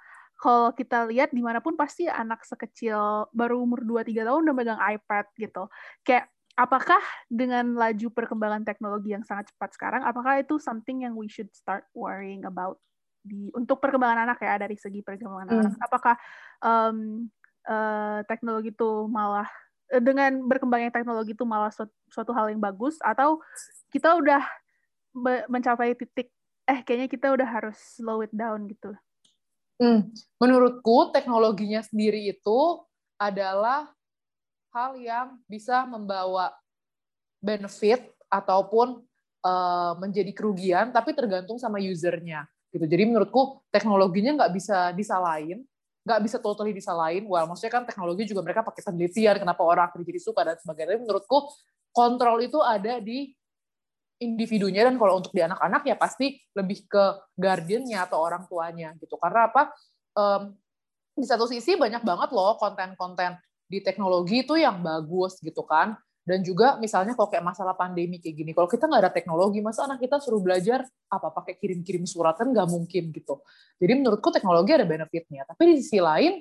[0.43, 4.81] kalau kita lihat di mana pun pasti anak sekecil baru umur 2-3 tahun udah megang
[4.81, 5.71] iPad gitu.
[6.03, 11.25] Kayak apakah dengan laju perkembangan teknologi yang sangat cepat sekarang, apakah itu something yang we
[11.25, 12.77] should start worrying about
[13.23, 15.59] di untuk perkembangan anak ya dari segi perkembangan hmm.
[15.65, 15.73] anak?
[15.81, 16.15] Apakah
[16.61, 16.97] um,
[17.65, 19.49] uh, teknologi itu malah
[19.89, 23.41] uh, dengan berkembangnya teknologi itu malah suatu, suatu hal yang bagus atau
[23.89, 24.41] kita udah
[25.45, 26.33] mencapai titik
[26.65, 28.93] eh kayaknya kita udah harus slow it down gitu?
[29.81, 30.13] Hmm.
[30.37, 32.59] Menurutku teknologinya sendiri itu
[33.17, 33.89] adalah
[34.73, 36.49] hal yang bisa membawa
[37.37, 39.05] benefit ataupun
[39.45, 42.49] uh, menjadi kerugian, tapi tergantung sama usernya.
[42.73, 42.89] Gitu.
[42.89, 45.61] Jadi menurutku teknologinya nggak bisa disalahin,
[46.01, 47.29] nggak bisa totally disalahin.
[47.29, 50.97] Well, maksudnya kan teknologi juga mereka pakai penelitian, kenapa orang akhirnya jadi suka dan sebagainya.
[50.97, 51.37] Tapi menurutku
[51.93, 53.29] kontrol itu ada di
[54.17, 57.03] individunya dan kalau untuk di anak-anak ya pasti lebih ke
[57.37, 59.21] guardiannya atau orang tuanya gitu.
[59.21, 59.69] Karena apa?
[60.17, 60.57] Um,
[61.13, 63.37] di satu sisi banyak banget loh konten-konten
[63.73, 65.97] di teknologi itu yang bagus gitu kan.
[66.23, 69.83] Dan juga misalnya kalau kayak masalah pandemi kayak gini, kalau kita nggak ada teknologi, masa
[69.83, 73.43] anak kita suruh belajar apa pakai kirim-kirim surat kan nggak mungkin gitu.
[73.75, 75.43] Jadi menurutku teknologi ada benefitnya.
[75.43, 76.39] Tapi di sisi lain,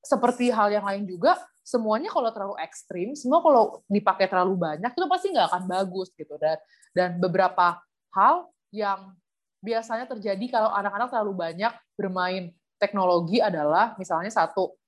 [0.00, 5.04] seperti hal yang lain juga, semuanya kalau terlalu ekstrim, semua kalau dipakai terlalu banyak itu
[5.04, 6.40] pasti nggak akan bagus gitu.
[6.40, 6.56] Dan
[6.96, 7.76] dan beberapa
[8.16, 9.12] hal yang
[9.60, 14.78] biasanya terjadi kalau anak-anak terlalu banyak bermain teknologi adalah misalnya satu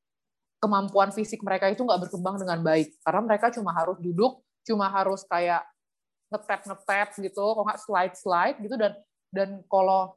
[0.61, 3.01] kemampuan fisik mereka itu nggak berkembang dengan baik.
[3.01, 5.65] Karena mereka cuma harus duduk cuma harus kayak
[6.29, 8.77] ngetap ngetap gitu kok nggak slide slide gitu.
[8.77, 8.93] Dan
[9.33, 10.15] dan kalau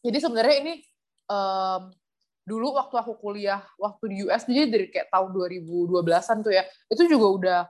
[0.00, 0.74] jadi sebenarnya ini
[1.28, 1.92] um,
[2.44, 7.02] dulu waktu aku kuliah waktu di US jadi dari kayak tahun 2012-an tuh ya itu
[7.08, 7.60] juga udah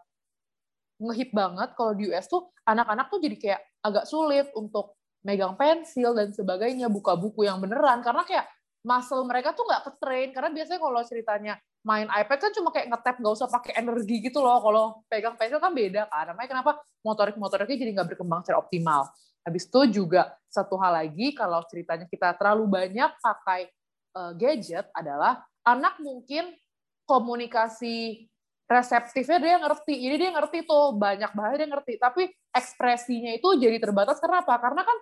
[1.03, 1.75] ngehip banget.
[1.75, 6.87] Kalau di US tuh anak-anak tuh jadi kayak agak sulit untuk megang pensil dan sebagainya
[6.87, 8.05] buka buku yang beneran.
[8.05, 8.47] Karena kayak
[8.87, 10.31] muscle mereka tuh nggak ketrain.
[10.31, 14.41] Karena biasanya kalau ceritanya main iPad kan cuma kayak ngetap nggak usah pakai energi gitu
[14.41, 14.59] loh.
[14.65, 16.33] Kalau pegang pensil kan beda kan.
[16.33, 16.71] Namanya kenapa?
[17.05, 19.13] Motorik motoriknya jadi nggak berkembang secara optimal.
[19.45, 23.69] Habis itu juga satu hal lagi kalau ceritanya kita terlalu banyak pakai
[24.17, 26.57] uh, gadget adalah anak mungkin
[27.05, 28.25] komunikasi
[28.65, 29.95] reseptifnya dia ngerti.
[30.01, 34.17] Jadi dia ngerti tuh banyak bahasa dia ngerti, tapi ekspresinya itu jadi terbatas.
[34.17, 34.57] Karena apa?
[34.57, 34.97] Karena kan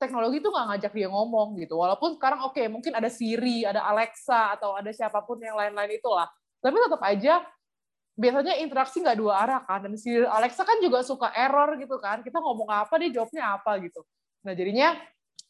[0.00, 1.76] teknologi itu nggak ngajak dia ngomong gitu.
[1.76, 6.00] Walaupun sekarang oke, okay, mungkin ada Siri, ada Alexa atau ada siapa pun yang lain-lain
[6.00, 6.24] itulah.
[6.64, 7.44] Tapi tetap aja
[8.16, 9.84] biasanya interaksi nggak dua arah kan.
[9.84, 12.24] Dan si Alexa kan juga suka error gitu kan.
[12.24, 14.00] Kita ngomong apa dia jawabnya apa gitu.
[14.48, 14.96] Nah jadinya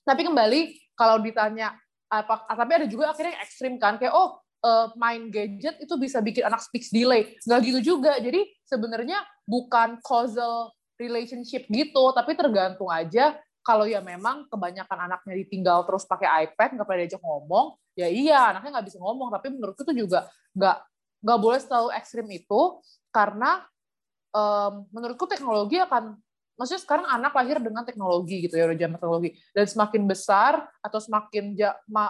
[0.02, 0.60] tapi kembali
[0.98, 1.78] kalau ditanya
[2.10, 6.18] apa tapi ada juga akhirnya yang ekstrim kan kayak oh uh, main gadget itu bisa
[6.18, 12.90] bikin anak speech delay nggak gitu juga jadi sebenarnya bukan causal relationship gitu tapi tergantung
[12.90, 18.08] aja kalau ya memang kebanyakan anaknya ditinggal terus pakai iPad nggak pernah diajak ngomong ya
[18.08, 19.28] iya anaknya nggak bisa ngomong.
[19.28, 20.76] Tapi menurutku itu juga nggak
[21.20, 22.60] nggak boleh selalu ekstrim itu
[23.12, 23.64] karena
[24.32, 26.16] um, menurutku teknologi akan
[26.56, 29.30] maksudnya sekarang anak lahir dengan teknologi gitu ya udah zaman teknologi.
[29.52, 31.56] Dan semakin besar atau semakin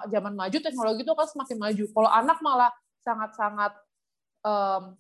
[0.07, 1.85] zaman maju teknologi itu akan semakin maju.
[1.91, 2.71] Kalau anak malah
[3.03, 3.73] sangat-sangat
[4.47, 4.95] um,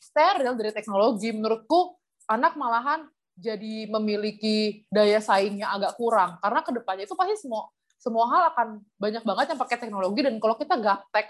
[0.00, 1.96] steril dari teknologi menurutku
[2.30, 3.04] anak malahan
[3.40, 8.68] jadi memiliki daya saingnya agak kurang karena ke depannya itu pasti semua semua hal akan
[9.00, 11.26] banyak banget yang pakai teknologi dan kalau kita gaptek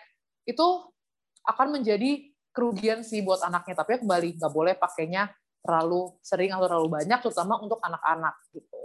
[0.47, 0.67] itu
[1.47, 6.89] akan menjadi kerugian sih buat anaknya tapi kembali nggak boleh pakainya terlalu sering atau terlalu
[7.01, 8.81] banyak, terutama untuk anak-anak gitu.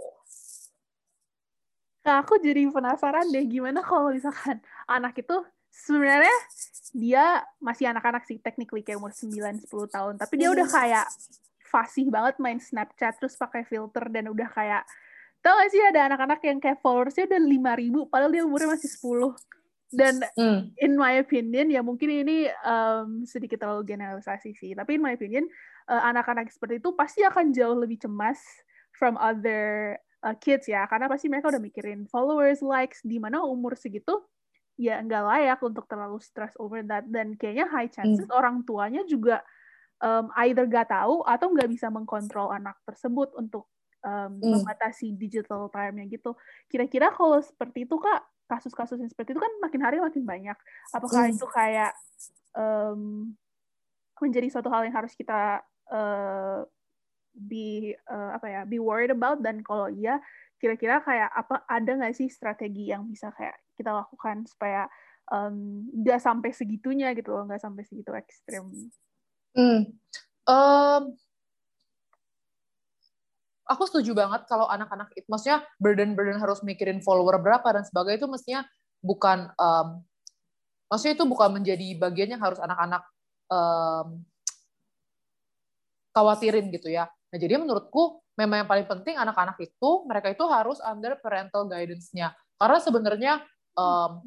[2.06, 5.36] Nah, aku jadi penasaran deh gimana kalau misalkan anak itu
[5.72, 6.36] sebenarnya
[6.94, 10.76] dia masih anak-anak sih technically kayak umur 9 10 tahun, tapi dia udah hmm.
[10.76, 11.06] kayak
[11.76, 14.88] fasih banget main Snapchat terus pakai filter dan udah kayak
[15.44, 17.40] tau gak sih ada anak-anak yang kayak followersnya udah
[17.76, 19.36] 5000 padahal dia umurnya masih 10
[19.92, 20.60] dan mm.
[20.80, 25.46] in my opinion ya mungkin ini um, sedikit terlalu generalisasi sih tapi in my opinion
[25.86, 28.40] eh, anak-anak seperti itu pasti akan jauh lebih cemas
[28.96, 29.94] from other
[30.26, 34.24] uh, kids ya karena pasti mereka udah mikirin followers likes di mana umur segitu
[34.74, 38.34] ya nggak layak untuk terlalu stress over that dan kayaknya high chances mm.
[38.34, 39.44] orang tuanya juga
[40.02, 43.68] um, either gak tahu atau nggak bisa mengkontrol anak tersebut untuk
[44.04, 44.60] um, mm.
[44.60, 46.36] membatasi digital time-nya gitu
[46.68, 50.58] kira-kira kalau seperti itu kak kasus-kasus yang seperti itu kan makin hari makin banyak.
[50.94, 51.34] Apakah mm.
[51.34, 51.92] itu kayak
[52.54, 53.34] um,
[54.22, 55.60] menjadi suatu hal yang harus kita
[55.92, 56.62] uh,
[57.36, 60.22] be uh, apa ya be worried about dan kalau iya
[60.56, 64.88] kira-kira kayak apa ada nggak sih strategi yang bisa kayak kita lakukan supaya
[65.92, 68.64] nggak um, sampai segitunya gitu loh nggak sampai segitu ekstrim.
[69.56, 69.88] Hmm.
[70.46, 71.02] Um,
[73.66, 78.28] aku setuju banget kalau anak-anak itu maksudnya burden-burden harus mikirin follower berapa dan sebagainya itu
[78.30, 78.62] mestinya
[79.02, 80.04] bukan um,
[80.86, 83.02] maksudnya itu bukan menjadi bagian yang harus anak-anak
[83.50, 84.22] um,
[86.14, 87.10] khawatirin gitu ya.
[87.32, 92.32] Nah, jadi menurutku memang yang paling penting anak-anak itu mereka itu harus under parental guidance-nya.
[92.56, 93.32] Karena sebenarnya
[93.76, 94.22] um,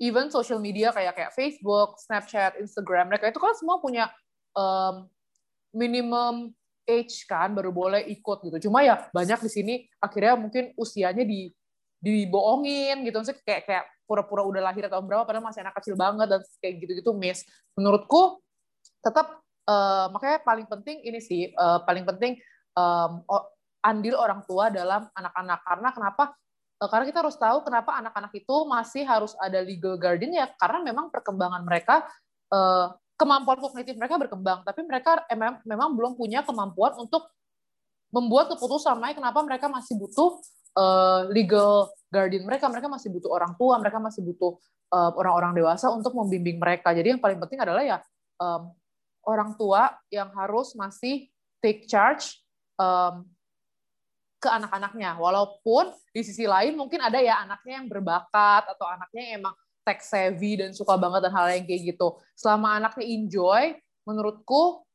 [0.00, 4.08] even social media kayak kayak Facebook, Snapchat, Instagram, mereka itu kan semua punya
[4.54, 5.06] um,
[5.74, 6.50] minimum
[6.86, 8.70] age kan baru boleh ikut gitu.
[8.70, 11.50] Cuma ya banyak di sini akhirnya mungkin usianya di
[12.00, 13.22] dibohongin gitu.
[13.22, 16.74] Maksudnya kayak kayak pura-pura udah lahir atau berapa padahal masih anak kecil banget dan kayak
[16.82, 17.46] gitu-gitu miss.
[17.78, 18.42] Menurutku
[19.04, 19.38] tetap
[19.70, 22.40] uh, makanya paling penting ini sih uh, paling penting
[22.74, 23.22] um,
[23.80, 26.22] andil orang tua dalam anak-anak karena kenapa
[26.80, 30.84] uh, karena kita harus tahu kenapa anak-anak itu masih harus ada legal guardian ya karena
[30.84, 32.04] memang perkembangan mereka
[32.52, 37.28] uh, kemampuan kognitif mereka berkembang, tapi mereka emang, memang belum punya kemampuan untuk
[38.08, 38.96] membuat keputusan.
[38.96, 40.40] Makanya kenapa mereka masih butuh
[40.80, 44.56] uh, legal guardian mereka, mereka masih butuh orang tua, mereka masih butuh
[44.90, 46.90] orang orang-orang dewasa untuk membimbing mereka.
[46.90, 48.02] Jadi yang paling penting adalah ya
[48.42, 48.74] um,
[49.22, 51.30] orang tua yang harus masih
[51.62, 52.42] take charge
[52.74, 53.22] um,
[54.42, 55.14] ke anak-anaknya.
[55.14, 59.54] Walaupun di sisi lain mungkin ada ya anaknya yang berbakat atau anaknya yang emang
[59.90, 62.14] tech savvy dan suka banget dan hal yang kayak gitu.
[62.38, 63.74] Selama anaknya enjoy,
[64.06, 64.86] menurutku,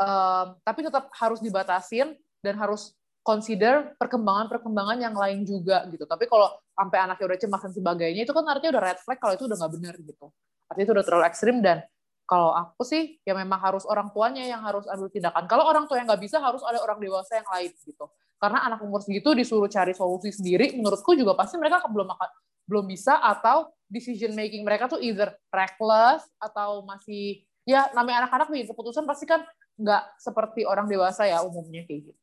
[0.00, 6.08] um, tapi tetap harus dibatasin dan harus consider perkembangan-perkembangan yang lain juga gitu.
[6.08, 9.36] Tapi kalau sampai anaknya udah cemas dan sebagainya, itu kan artinya udah red flag kalau
[9.36, 10.26] itu udah nggak benar gitu.
[10.72, 11.84] Artinya itu udah terlalu ekstrim dan
[12.28, 15.44] kalau aku sih ya memang harus orang tuanya yang harus ambil tindakan.
[15.44, 18.04] Kalau orang tua yang nggak bisa harus ada orang dewasa yang lain gitu.
[18.38, 22.30] Karena anak umur segitu disuruh cari solusi sendiri, menurutku juga pasti mereka belum akan
[22.68, 28.68] belum bisa atau decision making mereka tuh either reckless atau masih ya namanya anak-anak nih
[28.68, 29.42] keputusan pasti kan
[29.80, 32.22] nggak seperti orang dewasa ya umumnya kayak gitu.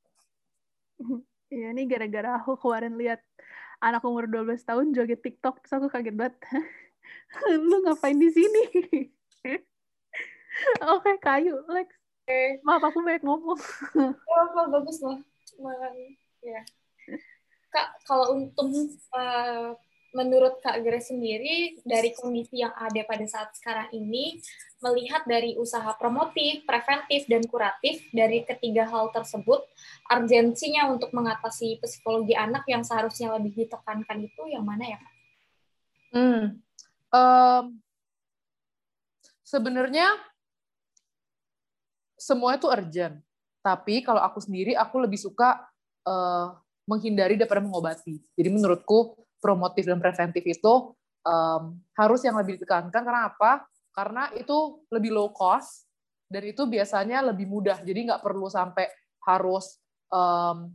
[1.45, 3.21] Iya, ini gara-gara aku kemarin lihat
[3.77, 6.36] anak umur 12 tahun joget TikTok, terus aku kaget banget.
[7.69, 8.63] Lu ngapain di sini?
[9.45, 9.62] Oke,
[10.81, 11.89] okay, kayu, Lex.
[12.65, 13.62] Maaf, aku banyak ngomong.
[13.93, 15.21] Oh, bagus loh.
[16.41, 16.65] Ya.
[17.69, 18.73] Kak, kalau untuk
[19.13, 19.77] uh,
[20.15, 24.39] menurut Kak Grace sendiri, dari kondisi yang ada pada saat sekarang ini,
[24.80, 29.67] melihat dari usaha promotif, preventif, dan kuratif, dari ketiga hal tersebut,
[30.08, 34.99] urgensinya untuk mengatasi psikologi anak yang seharusnya lebih ditekankan itu yang mana ya?
[36.15, 36.43] Hmm.
[37.12, 37.65] Um,
[39.43, 40.15] sebenarnya
[42.15, 43.19] semua itu urgent.
[43.60, 45.60] Tapi kalau aku sendiri, aku lebih suka
[46.08, 46.56] uh,
[46.88, 48.21] menghindari daripada mengobati.
[48.38, 50.73] Jadi menurutku promotif dan preventif itu
[51.21, 53.69] um, harus yang lebih ditekankan karena apa?
[53.93, 55.86] Karena itu lebih low cost
[56.25, 57.86] dan itu biasanya lebih mudah.
[57.86, 58.89] Jadi nggak perlu sampai
[59.29, 59.77] harus
[60.10, 60.73] um,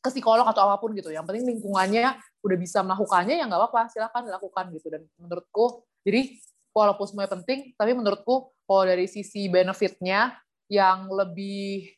[0.00, 1.08] ke psikolog atau apa pun gitu.
[1.08, 4.86] Yang penting lingkungannya udah bisa melakukannya ya nggak apa-apa, silakan dilakukan gitu.
[4.92, 6.36] Dan menurutku, jadi
[6.76, 10.36] walaupun semuanya penting, tapi menurutku kalau dari sisi benefitnya
[10.70, 11.90] yang lebih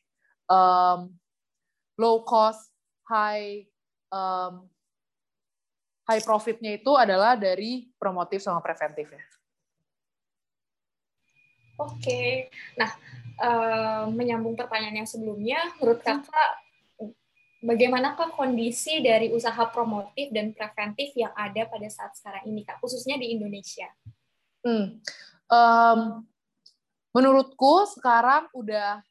[0.49, 1.12] um,
[2.01, 2.73] low cost,
[3.07, 3.68] high
[4.09, 4.64] um,
[6.07, 9.23] high profitnya itu adalah dari promotif sama preventif ya.
[11.81, 12.91] Oke, nah
[13.43, 16.07] uh, menyambung pertanyaan yang sebelumnya, menurut hmm.
[16.07, 16.51] kakak
[17.62, 23.15] bagaimanakah kondisi dari usaha promotif dan preventif yang ada pada saat sekarang ini kak, khususnya
[23.17, 23.87] di Indonesia?
[24.62, 24.99] Hmm.
[25.47, 26.27] Um,
[27.15, 29.03] menurutku sekarang udah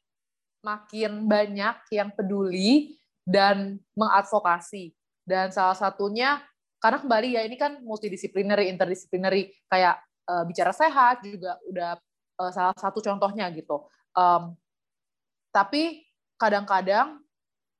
[0.62, 4.92] makin banyak yang peduli dan mengadvokasi.
[5.22, 6.42] Dan salah satunya
[6.82, 11.94] karena kembali ya ini kan multidisciplinary, interdisciplinary kayak uh, bicara sehat juga udah
[12.42, 13.86] uh, salah satu contohnya gitu.
[14.18, 14.58] Um,
[15.54, 16.02] tapi
[16.34, 17.22] kadang-kadang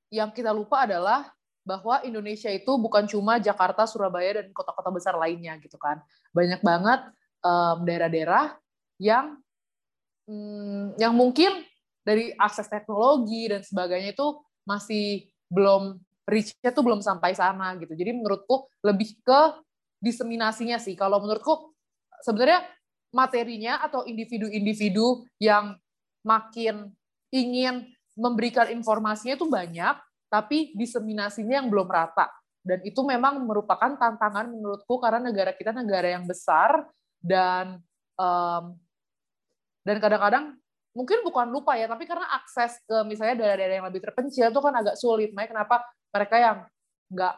[0.07, 1.35] yang kita lupa adalah
[1.67, 5.99] bahwa Indonesia itu bukan cuma Jakarta, Surabaya dan kota-kota besar lainnya gitu kan.
[6.31, 7.03] Banyak banget
[7.43, 8.55] um, daerah-daerah
[9.03, 9.35] yang
[10.31, 11.67] um, yang mungkin
[12.07, 14.27] dari akses teknologi dan sebagainya itu
[14.63, 17.93] masih belum reach-nya tuh belum sampai sana gitu.
[17.93, 19.41] Jadi menurutku lebih ke
[19.99, 20.95] diseminasinya sih.
[20.95, 21.71] Kalau menurutku
[22.23, 22.63] sebenarnya
[23.13, 25.77] materinya atau individu-individu yang
[26.25, 26.91] makin
[27.29, 29.95] ingin memberikan informasinya itu banyak,
[30.31, 32.29] tapi diseminasinya yang belum rata.
[32.63, 36.87] Dan itu memang merupakan tantangan menurutku karena negara kita negara yang besar
[37.19, 37.83] dan
[38.15, 38.79] um,
[39.83, 40.55] dan kadang-kadang
[40.95, 44.73] mungkin bukan lupa ya, tapi karena akses ke misalnya daerah-daerah yang lebih terpencil itu kan
[44.79, 45.35] agak sulit.
[45.35, 45.75] Makanya kenapa
[46.13, 46.57] mereka yang
[47.09, 47.35] nggak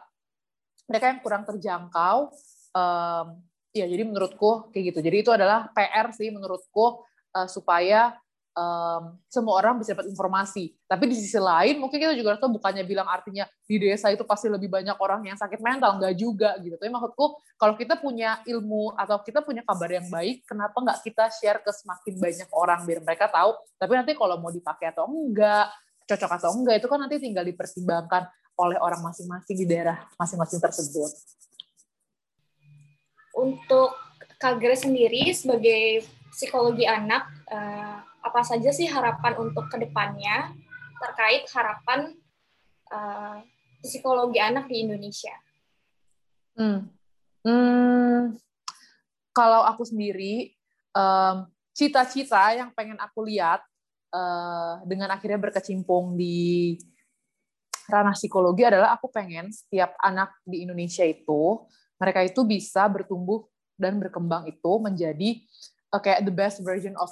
[0.86, 2.30] mereka yang kurang terjangkau
[2.76, 3.26] um,
[3.74, 4.98] ya jadi menurutku kayak gitu.
[5.02, 7.02] Jadi itu adalah PR sih menurutku
[7.36, 8.16] uh, supaya
[8.56, 10.72] um, semua orang bisa dapat informasi.
[10.88, 14.48] Tapi di sisi lain mungkin kita juga tuh bukannya bilang artinya di desa itu pasti
[14.48, 16.00] lebih banyak orang yang sakit mental.
[16.00, 16.80] Nggak juga gitu.
[16.80, 17.26] Tapi maksudku
[17.60, 21.70] kalau kita punya ilmu atau kita punya kabar yang baik kenapa nggak kita share ke
[21.70, 23.52] semakin banyak orang biar mereka tahu?
[23.76, 25.68] Tapi nanti kalau mau dipakai atau enggak
[26.06, 28.24] cocok atau enggak itu kan nanti tinggal dipertimbangkan
[28.56, 31.12] oleh orang masing-masing di daerah masing-masing tersebut.
[33.36, 33.92] Untuk
[34.40, 40.56] Kak Grace sendiri sebagai psikologi anak, eh, apa saja sih harapan untuk ke depannya
[40.96, 42.16] terkait harapan
[42.92, 43.38] eh,
[43.84, 45.36] psikologi anak di Indonesia?
[46.56, 46.88] Hmm.
[47.46, 48.34] Hmm,
[49.30, 50.50] kalau aku sendiri,
[51.76, 53.60] cita-cita yang pengen aku lihat
[54.16, 56.76] uh, dengan akhirnya berkecimpung di
[57.86, 61.62] ranah psikologi adalah aku pengen setiap anak di Indonesia itu
[61.96, 63.46] mereka itu bisa bertumbuh
[63.76, 65.40] dan berkembang itu menjadi
[65.92, 67.08] uh, kayak the best version of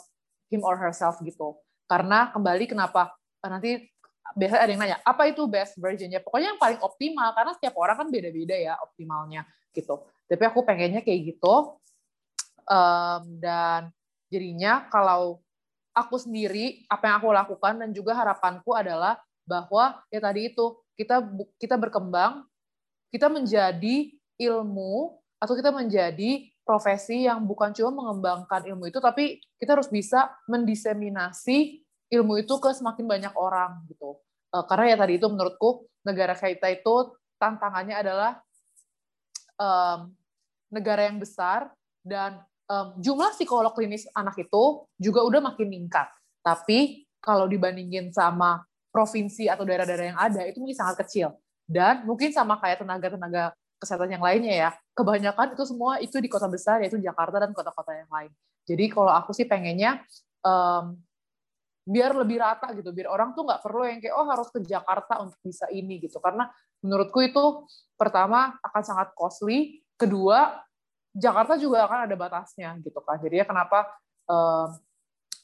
[0.53, 1.57] him or herself gitu.
[1.89, 3.13] Karena kembali kenapa
[3.45, 3.89] uh, nanti
[4.35, 7.97] biasa ada yang nanya apa itu best versionnya pokoknya yang paling optimal karena setiap orang
[8.01, 11.77] kan beda-beda ya optimalnya gitu tapi aku pengennya kayak gitu
[12.67, 13.93] um, dan
[14.33, 15.45] jadinya kalau
[15.95, 21.25] aku sendiri apa yang aku lakukan dan juga harapanku adalah bahwa ya tadi itu kita
[21.61, 22.45] kita berkembang,
[23.13, 29.77] kita menjadi ilmu atau kita menjadi profesi yang bukan cuma mengembangkan ilmu itu, tapi kita
[29.77, 34.17] harus bisa mendiseminasi ilmu itu ke semakin banyak orang gitu.
[34.55, 38.33] Eh, karena ya tadi itu menurutku negara kita itu tantangannya adalah
[39.59, 40.15] um,
[40.71, 42.41] negara yang besar dan
[42.71, 46.09] um, jumlah psikolog klinis anak itu juga udah makin meningkat.
[46.45, 48.63] Tapi kalau dibandingin sama
[48.95, 51.35] provinsi atau daerah-daerah yang ada itu mungkin sangat kecil
[51.67, 53.51] dan mungkin sama kayak tenaga-tenaga
[53.83, 54.71] kesehatan yang lainnya ya.
[54.95, 58.31] Kebanyakan itu semua itu di kota besar yaitu Jakarta dan kota-kota yang lain.
[58.65, 60.01] Jadi kalau aku sih pengennya
[60.41, 60.97] um,
[61.85, 65.21] biar lebih rata gitu, biar orang tuh nggak perlu yang kayak oh harus ke Jakarta
[65.21, 66.17] untuk bisa ini gitu.
[66.23, 66.49] Karena
[66.81, 67.69] menurutku itu
[67.99, 70.65] pertama akan sangat costly, kedua
[71.13, 73.21] Jakarta juga akan ada batasnya gitu kan.
[73.21, 73.89] Jadi ya kenapa
[74.31, 74.73] um,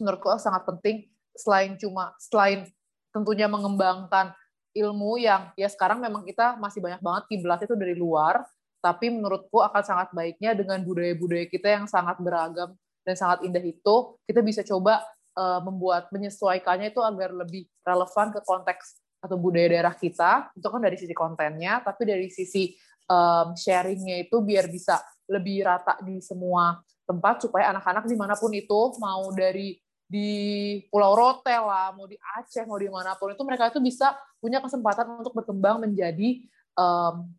[0.01, 2.67] menurutku sangat penting selain cuma selain
[3.11, 4.33] tentunya mengembangkan
[4.75, 8.47] ilmu yang ya sekarang memang kita masih banyak banget kiblat itu dari luar,
[8.81, 12.73] tapi menurutku akan sangat baiknya dengan budaya-budaya kita yang sangat beragam
[13.05, 15.03] dan sangat indah itu, kita bisa coba
[15.37, 20.81] uh, membuat menyesuaikannya itu agar lebih relevan ke konteks atau budaya daerah kita, itu kan
[20.81, 22.73] dari sisi kontennya, tapi dari sisi
[23.11, 24.97] um, sharingnya itu biar bisa
[25.29, 29.75] lebih rata di semua tempat supaya anak-anak di mana pun itu mau dari
[30.11, 30.31] di
[30.91, 34.59] Pulau Rote lah, mau di Aceh, mau di mana pun itu mereka itu bisa punya
[34.59, 36.43] kesempatan untuk berkembang menjadi
[36.75, 37.31] um,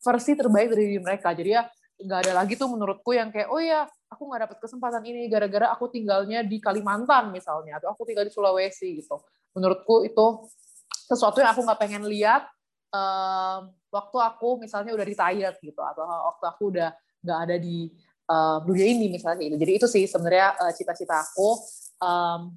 [0.00, 1.36] versi terbaik dari diri mereka.
[1.36, 1.68] Jadi ya
[2.00, 5.70] nggak ada lagi tuh menurutku yang kayak oh ya aku nggak dapat kesempatan ini gara-gara
[5.76, 9.20] aku tinggalnya di Kalimantan misalnya atau aku tinggal di Sulawesi gitu.
[9.52, 10.48] Menurutku itu
[10.88, 12.48] sesuatu yang aku nggak pengen lihat
[12.96, 17.92] um, waktu aku misalnya udah retired gitu atau waktu aku udah nggak ada di
[18.28, 19.56] uh, dunia ini misalnya itu.
[19.58, 21.58] Jadi itu sih sebenarnya uh, cita-cita aku
[22.02, 22.54] um,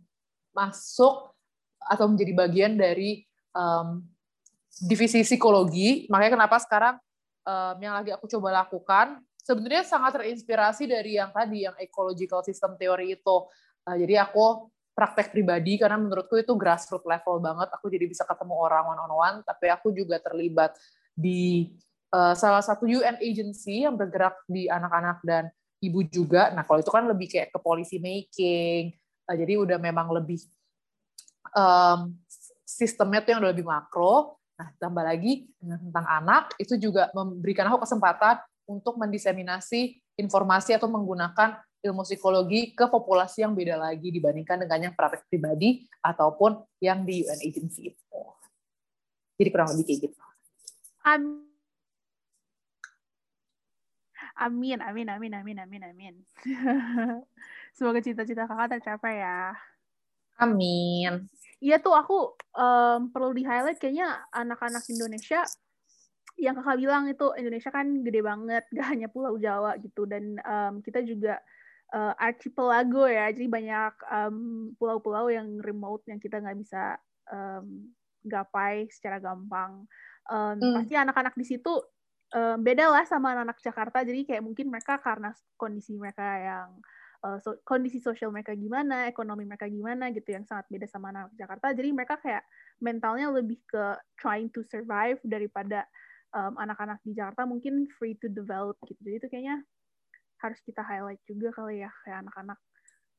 [0.52, 1.34] masuk
[1.86, 4.02] atau menjadi bagian dari um,
[4.82, 6.10] divisi psikologi.
[6.10, 6.96] Makanya kenapa sekarang
[7.46, 12.74] um, yang lagi aku coba lakukan sebenarnya sangat terinspirasi dari yang tadi yang ecological system
[12.82, 13.36] theory itu.
[13.86, 17.70] Uh, jadi aku praktek pribadi karena menurutku itu grassroots level banget.
[17.78, 20.74] Aku jadi bisa ketemu orang one on one, tapi aku juga terlibat
[21.14, 21.70] di
[22.14, 25.50] uh, salah satu UN agency yang bergerak di anak-anak dan
[25.82, 26.52] ibu juga.
[26.54, 28.94] Nah, kalau itu kan lebih kayak ke policy making.
[29.26, 30.42] Uh, jadi udah memang lebih
[31.56, 32.14] um,
[32.66, 34.38] sistemnya tuh yang udah lebih makro.
[34.56, 41.60] Nah, tambah lagi tentang anak, itu juga memberikan aku kesempatan untuk mendiseminasi informasi atau menggunakan
[41.86, 47.22] ilmu psikologi ke populasi yang beda lagi dibandingkan dengan yang praktek pribadi ataupun yang di
[47.28, 47.94] UN agency.
[49.36, 50.18] Jadi kurang lebih kayak gitu.
[54.36, 56.16] Amin, amin, amin, amin, amin, amin.
[57.78, 59.56] Semoga cita-cita kakak tercapai ya.
[60.44, 61.32] Amin.
[61.64, 65.48] Iya tuh aku um, perlu di highlight kayaknya anak-anak Indonesia
[66.36, 70.84] yang kakak bilang itu Indonesia kan gede banget, gak hanya Pulau Jawa gitu dan um,
[70.84, 71.40] kita juga
[71.96, 73.94] uh, archipelago ya, jadi banyak
[74.76, 77.00] pulau pulau-pulau yang remote yang kita nggak bisa
[77.32, 77.88] um,
[78.28, 79.88] gapai secara gampang.
[80.28, 80.76] Um, hmm.
[80.82, 81.72] Pasti anak-anak di situ
[82.34, 83.98] um, beda lah sama anak-anak Jakarta.
[84.02, 86.70] Jadi kayak mungkin mereka karena kondisi mereka yang
[87.22, 91.30] uh, so, kondisi sosial mereka gimana ekonomi mereka gimana gitu yang sangat beda sama anak,
[91.30, 91.68] -anak Jakarta.
[91.76, 92.44] Jadi mereka kayak
[92.82, 95.86] mentalnya lebih ke trying to survive daripada
[96.36, 99.00] anak-anak um, di Jakarta mungkin free to develop gitu.
[99.00, 99.64] Jadi itu kayaknya
[100.44, 102.60] harus kita highlight juga kali ya kayak anak-anak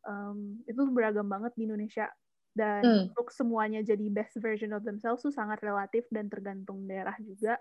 [0.05, 2.13] um, itu beragam banget di Indonesia.
[2.57, 3.01] Dan hmm.
[3.13, 7.61] untuk semuanya jadi best version of themselves tuh sangat relatif dan tergantung daerah juga.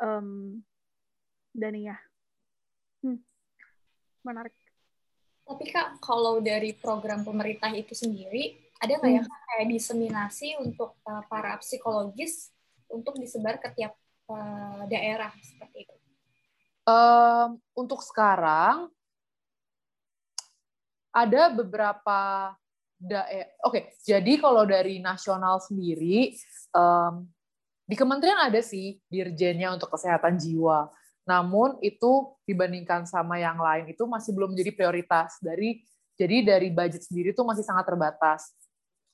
[0.00, 0.60] Um,
[1.52, 1.96] dan iya
[3.04, 3.20] hmm,
[4.24, 4.56] menarik
[5.42, 9.30] tapi kak kalau dari program pemerintah itu sendiri ada nggak ya, hmm.
[9.30, 12.50] ya kayak diseminasi untuk uh, para psikologis
[12.90, 13.94] untuk disebar ke tiap
[14.32, 15.96] uh, daerah seperti itu
[16.86, 18.90] um, untuk sekarang
[21.12, 22.52] ada beberapa
[22.96, 23.52] daerah.
[23.68, 26.32] Oke, okay, jadi kalau dari nasional sendiri
[26.72, 27.28] um,
[27.84, 30.88] di kementerian ada sih dirjennya untuk kesehatan jiwa.
[31.22, 35.82] Namun itu dibandingkan sama yang lain itu masih belum menjadi prioritas dari
[36.18, 38.52] jadi dari budget sendiri itu masih sangat terbatas.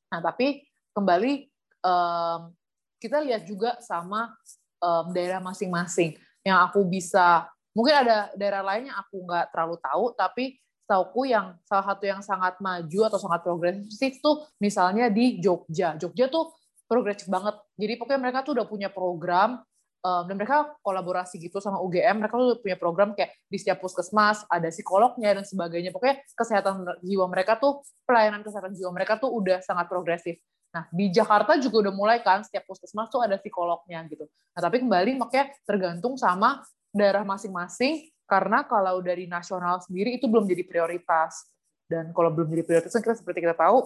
[0.08, 0.64] Nah tapi
[0.96, 1.46] kembali
[1.84, 2.52] um,
[2.98, 4.34] kita lihat juga sama
[4.82, 7.46] um, daerah masing-masing yang aku bisa
[7.76, 10.44] mungkin ada daerah lain yang aku nggak terlalu tahu tapi
[10.88, 16.00] tauku yang salah satu yang sangat maju atau sangat progresif tuh misalnya di Jogja.
[16.00, 16.56] Jogja tuh
[16.88, 17.60] progresif banget.
[17.76, 19.60] Jadi pokoknya mereka tuh udah punya program
[20.02, 24.46] um, dan mereka kolaborasi gitu sama UGM mereka tuh punya program kayak di setiap puskesmas
[24.46, 25.90] ada psikolognya dan sebagainya.
[25.90, 30.38] Pokoknya kesehatan jiwa mereka tuh pelayanan kesehatan jiwa mereka tuh udah sangat progresif.
[30.74, 34.28] Nah di Jakarta juga udah mulai kan setiap puskesmas tuh ada psikolognya gitu.
[34.28, 40.44] Nah tapi kembali makanya tergantung sama daerah masing-masing karena kalau dari nasional sendiri itu belum
[40.44, 41.48] jadi prioritas.
[41.88, 43.80] Dan kalau belum jadi prioritas kan kita seperti kita tahu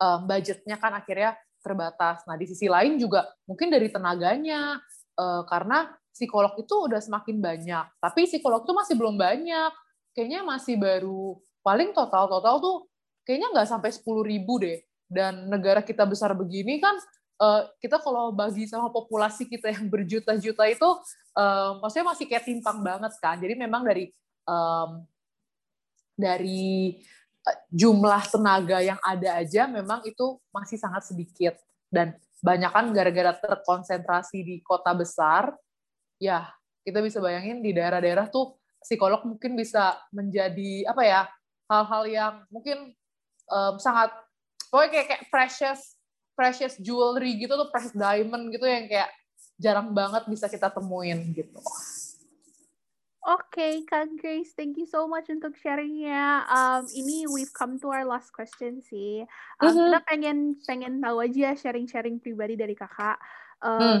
[0.00, 2.24] um, budgetnya kan akhirnya terbatas.
[2.24, 4.80] Nah di sisi lain juga mungkin dari tenaganya
[5.18, 9.72] uh, karena psikolog itu udah semakin banyak, tapi psikolog itu masih belum banyak.
[10.14, 12.76] Kayaknya masih baru paling total total tuh
[13.26, 14.80] kayaknya nggak sampai sepuluh ribu deh.
[15.08, 16.92] Dan negara kita besar begini kan
[17.38, 20.88] uh, kita kalau bagi sama populasi kita yang berjuta-juta itu
[21.38, 24.10] um, maksudnya masih kayak timpang banget kan jadi memang dari
[24.44, 25.06] um,
[26.18, 26.98] dari
[27.72, 31.56] jumlah tenaga yang ada aja memang itu masih sangat sedikit
[31.88, 35.50] dan banyak kan gara-gara terkonsentrasi di kota besar
[36.22, 36.46] ya
[36.86, 41.20] kita bisa bayangin di daerah-daerah tuh psikolog mungkin bisa menjadi apa ya
[41.68, 42.94] hal-hal yang mungkin
[43.50, 44.14] um, sangat
[44.70, 45.80] pokoknya kayak, kayak precious
[46.38, 49.10] precious jewelry gitu tuh precious diamond gitu yang kayak
[49.58, 51.58] jarang banget bisa kita temuin gitu.
[53.28, 56.48] Oke, okay, Kak Grace, thank you so much untuk sharingnya.
[56.48, 59.20] Um, ini we've come to our last question sih.
[59.60, 59.84] Um, mm-hmm.
[59.84, 63.20] Kita pengen pengen tahu aja sharing-sharing pribadi dari kakak.
[63.60, 64.00] Um,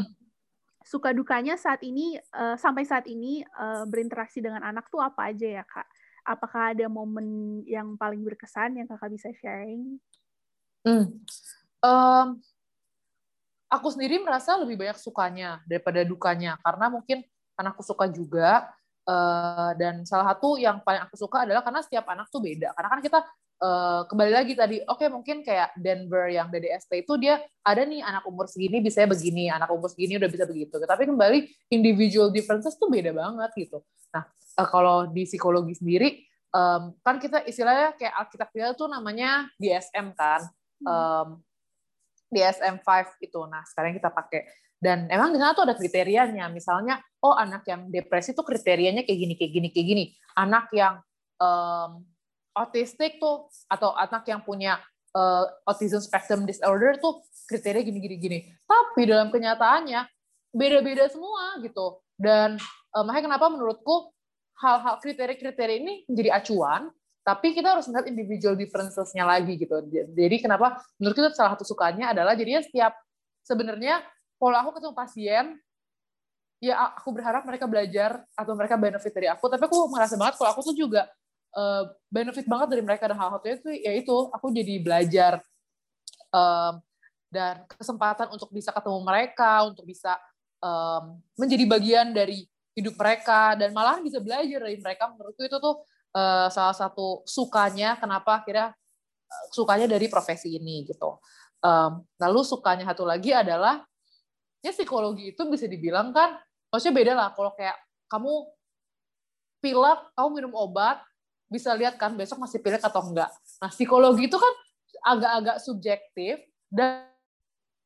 [0.80, 5.60] Suka dukanya saat ini uh, sampai saat ini uh, berinteraksi dengan anak tuh apa aja
[5.60, 5.84] ya kak?
[6.24, 10.00] Apakah ada momen yang paling berkesan yang kakak bisa sharing?
[10.88, 11.20] Mm.
[11.84, 12.40] Um,
[13.68, 17.20] aku sendiri merasa lebih banyak sukanya daripada dukanya karena mungkin
[17.60, 18.72] anakku suka juga
[19.08, 22.76] Uh, dan salah satu yang paling aku suka adalah karena setiap anak tuh beda.
[22.76, 23.18] Karena kan kita
[23.64, 28.04] uh, kembali lagi tadi, oke okay, mungkin kayak Denver yang DDST itu dia ada nih
[28.04, 30.76] anak umur segini bisa begini, anak umur segini udah bisa begitu.
[30.76, 31.38] Tapi kembali
[31.72, 33.80] individual differences tuh beda banget gitu.
[34.12, 34.28] Nah
[34.60, 40.44] uh, kalau di psikologi sendiri um, kan kita istilahnya kayak arsitektur tuh namanya DSM kan,
[40.84, 41.40] um,
[42.28, 43.40] DSM 5 itu.
[43.48, 44.44] Nah sekarang kita pakai
[44.78, 46.46] dan emang di sana tuh ada kriterianya.
[46.54, 50.04] Misalnya, oh anak yang depresi tuh kriterianya kayak gini, kayak gini, kayak gini.
[50.38, 51.02] Anak yang
[51.42, 52.06] um,
[52.54, 54.78] autistik tuh atau anak yang punya
[55.18, 58.38] uh, autism spectrum disorder tuh kriteria gini, gini, gini.
[58.70, 60.06] Tapi dalam kenyataannya
[60.54, 61.98] beda-beda semua gitu.
[62.14, 62.54] Dan
[62.94, 64.14] uh, makanya kenapa menurutku
[64.62, 66.90] hal-hal kriteria-kriteria ini menjadi acuan
[67.22, 69.84] tapi kita harus melihat individual differences-nya lagi gitu.
[69.92, 72.96] Jadi kenapa menurut kita salah satu sukanya adalah jadinya setiap
[73.44, 74.00] sebenarnya
[74.38, 75.44] kalau aku ketemu pasien
[76.58, 79.46] ya aku berharap mereka belajar atau mereka benefit dari aku.
[79.46, 81.06] Tapi aku merasa banget kalau aku tuh juga
[81.54, 83.10] uh, benefit banget dari mereka.
[83.10, 85.32] Dan hal hal itu ya itu aku jadi belajar
[86.34, 86.82] um,
[87.30, 90.18] dan kesempatan untuk bisa ketemu mereka untuk bisa
[90.58, 93.54] um, menjadi bagian dari hidup mereka.
[93.54, 95.14] Dan malah bisa belajar dari mereka.
[95.14, 95.86] Menurutku itu tuh
[96.18, 98.74] uh, salah satu sukanya kenapa akhirnya
[99.30, 101.22] uh, sukanya dari profesi ini gitu.
[101.58, 103.82] Um, lalu sukanya satu lagi adalah
[104.64, 106.38] ya psikologi itu bisa dibilang kan
[106.72, 107.28] maksudnya beda lah.
[107.34, 107.76] Kalau kayak
[108.10, 108.32] kamu
[109.58, 111.02] pilek kamu minum obat
[111.48, 113.32] bisa lihat kan besok masih pilek atau enggak.
[113.58, 114.54] Nah psikologi itu kan
[115.16, 117.08] agak-agak subjektif dan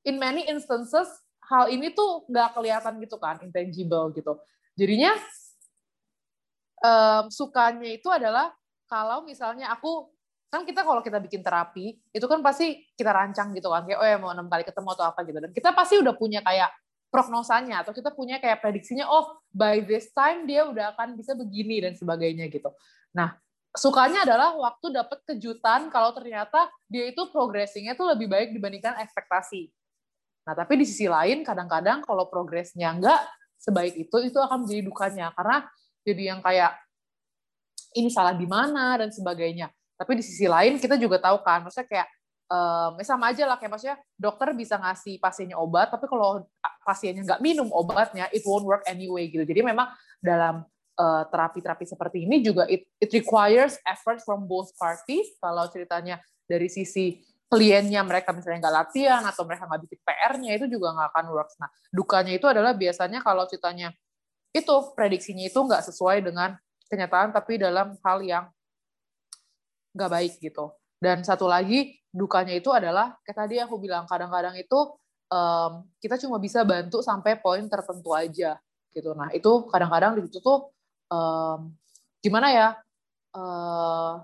[0.03, 1.07] in many instances
[1.47, 4.35] hal ini tuh nggak kelihatan gitu kan intangible gitu.
[4.75, 5.15] Jadinya
[6.83, 8.51] um, sukanya itu adalah
[8.91, 10.11] kalau misalnya aku
[10.53, 14.05] kan kita kalau kita bikin terapi itu kan pasti kita rancang gitu kan kayak oh
[14.05, 15.39] ya mau enam kali ketemu atau apa gitu.
[15.41, 16.69] Dan kita pasti udah punya kayak
[17.09, 21.81] prognosanya atau kita punya kayak prediksinya oh by this time dia udah akan bisa begini
[21.81, 22.69] dan sebagainya gitu.
[23.17, 23.33] Nah
[23.73, 29.73] sukanya adalah waktu dapat kejutan kalau ternyata dia itu progressingnya tuh lebih baik dibandingkan ekspektasi.
[30.45, 33.25] Nah tapi di sisi lain kadang-kadang kalau progresnya enggak
[33.57, 35.27] sebaik itu itu akan menjadi dukanya.
[35.33, 35.65] Karena
[36.05, 36.77] jadi yang kayak
[37.97, 39.73] ini salah di mana dan sebagainya
[40.03, 42.09] tapi di sisi lain kita juga tahu kan, maksudnya kayak
[42.51, 46.43] um, sama aja lah kayak maksudnya dokter bisa ngasih pasiennya obat, tapi kalau
[46.83, 49.47] pasiennya nggak minum obatnya, it won't work anyway gitu.
[49.47, 49.87] Jadi memang
[50.19, 51.31] dalam terapi
[51.65, 55.33] terapi-terapi seperti ini juga it, it requires effort from both parties.
[55.41, 57.17] Kalau ceritanya dari sisi
[57.49, 61.57] kliennya mereka misalnya nggak latihan atau mereka nggak bikin PR-nya itu juga nggak akan works.
[61.61, 63.93] Nah dukanya itu adalah biasanya kalau ceritanya
[64.53, 66.57] itu prediksinya itu nggak sesuai dengan
[66.93, 68.45] kenyataan tapi dalam hal yang
[69.93, 70.73] nggak baik gitu.
[71.03, 74.79] Dan satu lagi dukanya itu adalah kayak tadi aku bilang kadang-kadang itu
[75.33, 78.61] um, kita cuma bisa bantu sampai poin tertentu aja
[78.93, 79.11] gitu.
[79.17, 80.71] Nah itu kadang-kadang di situ tuh
[81.09, 81.73] um,
[82.21, 82.69] gimana ya?
[83.33, 84.21] Uh,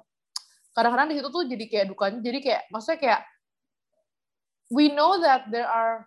[0.76, 3.20] kadang-kadang di situ tuh jadi kayak dukanya jadi kayak maksudnya kayak
[4.68, 6.04] we know that there are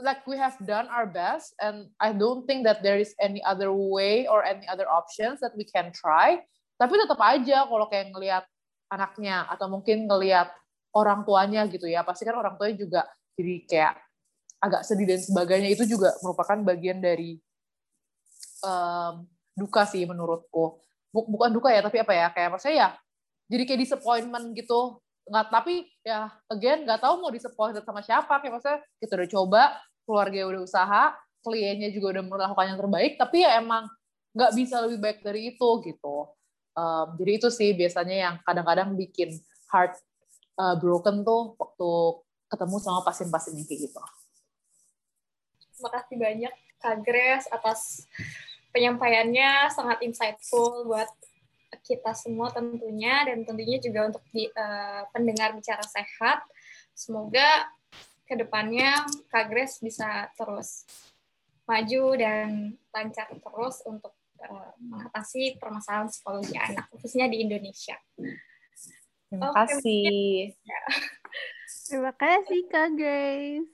[0.00, 3.74] like we have done our best and I don't think that there is any other
[3.74, 6.40] way or any other options that we can try
[6.80, 8.44] tapi tetap aja kalau kayak ngelihat
[8.88, 10.48] anaknya atau mungkin ngelihat
[10.96, 13.00] orang tuanya gitu ya pasti kan orang tuanya juga
[13.36, 13.94] jadi kayak
[14.60, 15.68] agak sedih dan sebagainya.
[15.72, 17.40] Itu juga merupakan bagian dari
[18.64, 20.80] um, duka sih menurutku.
[21.12, 22.88] Bukan duka ya tapi apa ya kayak maksudnya ya
[23.50, 25.00] jadi kayak disappointment gitu.
[25.26, 28.40] Nggak tapi ya again nggak tahu mau disappointed sama siapa.
[28.40, 29.62] Kayak maksudnya kita udah coba
[30.08, 31.02] keluarga udah usaha
[31.40, 33.88] kliennya juga udah melakukan yang terbaik tapi ya emang
[34.36, 36.28] nggak bisa lebih baik dari itu gitu
[36.74, 39.34] Um, jadi itu sih biasanya yang kadang-kadang bikin
[39.70, 39.98] heart
[40.58, 41.90] uh, broken tuh waktu
[42.50, 44.00] ketemu sama pasien-pasien yang kayak gitu.
[45.74, 48.04] Terima kasih banyak Kak Grace atas
[48.74, 51.08] penyampaiannya sangat insightful buat
[51.86, 56.42] kita semua tentunya dan tentunya juga untuk di, uh, pendengar bicara sehat.
[56.92, 57.70] Semoga
[58.26, 60.86] ke depannya Kak Grace bisa terus
[61.66, 64.14] maju dan lancar terus untuk
[64.48, 67.96] uh, mengatasi permasalahan psikologi anak, khususnya di Indonesia.
[69.30, 70.54] Terima kasih.
[71.90, 73.68] Terima kasih Kak Grace.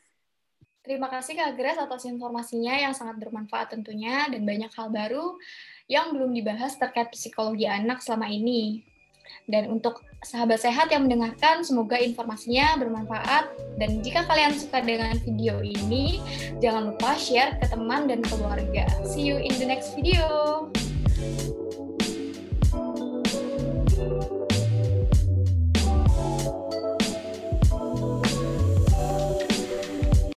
[0.86, 5.34] Terima kasih Kak Grace atas informasinya yang sangat bermanfaat tentunya dan banyak hal baru
[5.90, 8.86] yang belum dibahas terkait psikologi anak selama ini.
[9.46, 13.46] Dan untuk sahabat sehat yang mendengarkan, semoga informasinya bermanfaat.
[13.78, 16.18] Dan jika kalian suka dengan video ini,
[16.58, 18.90] jangan lupa share ke teman dan keluarga.
[19.06, 20.66] See you in the next video.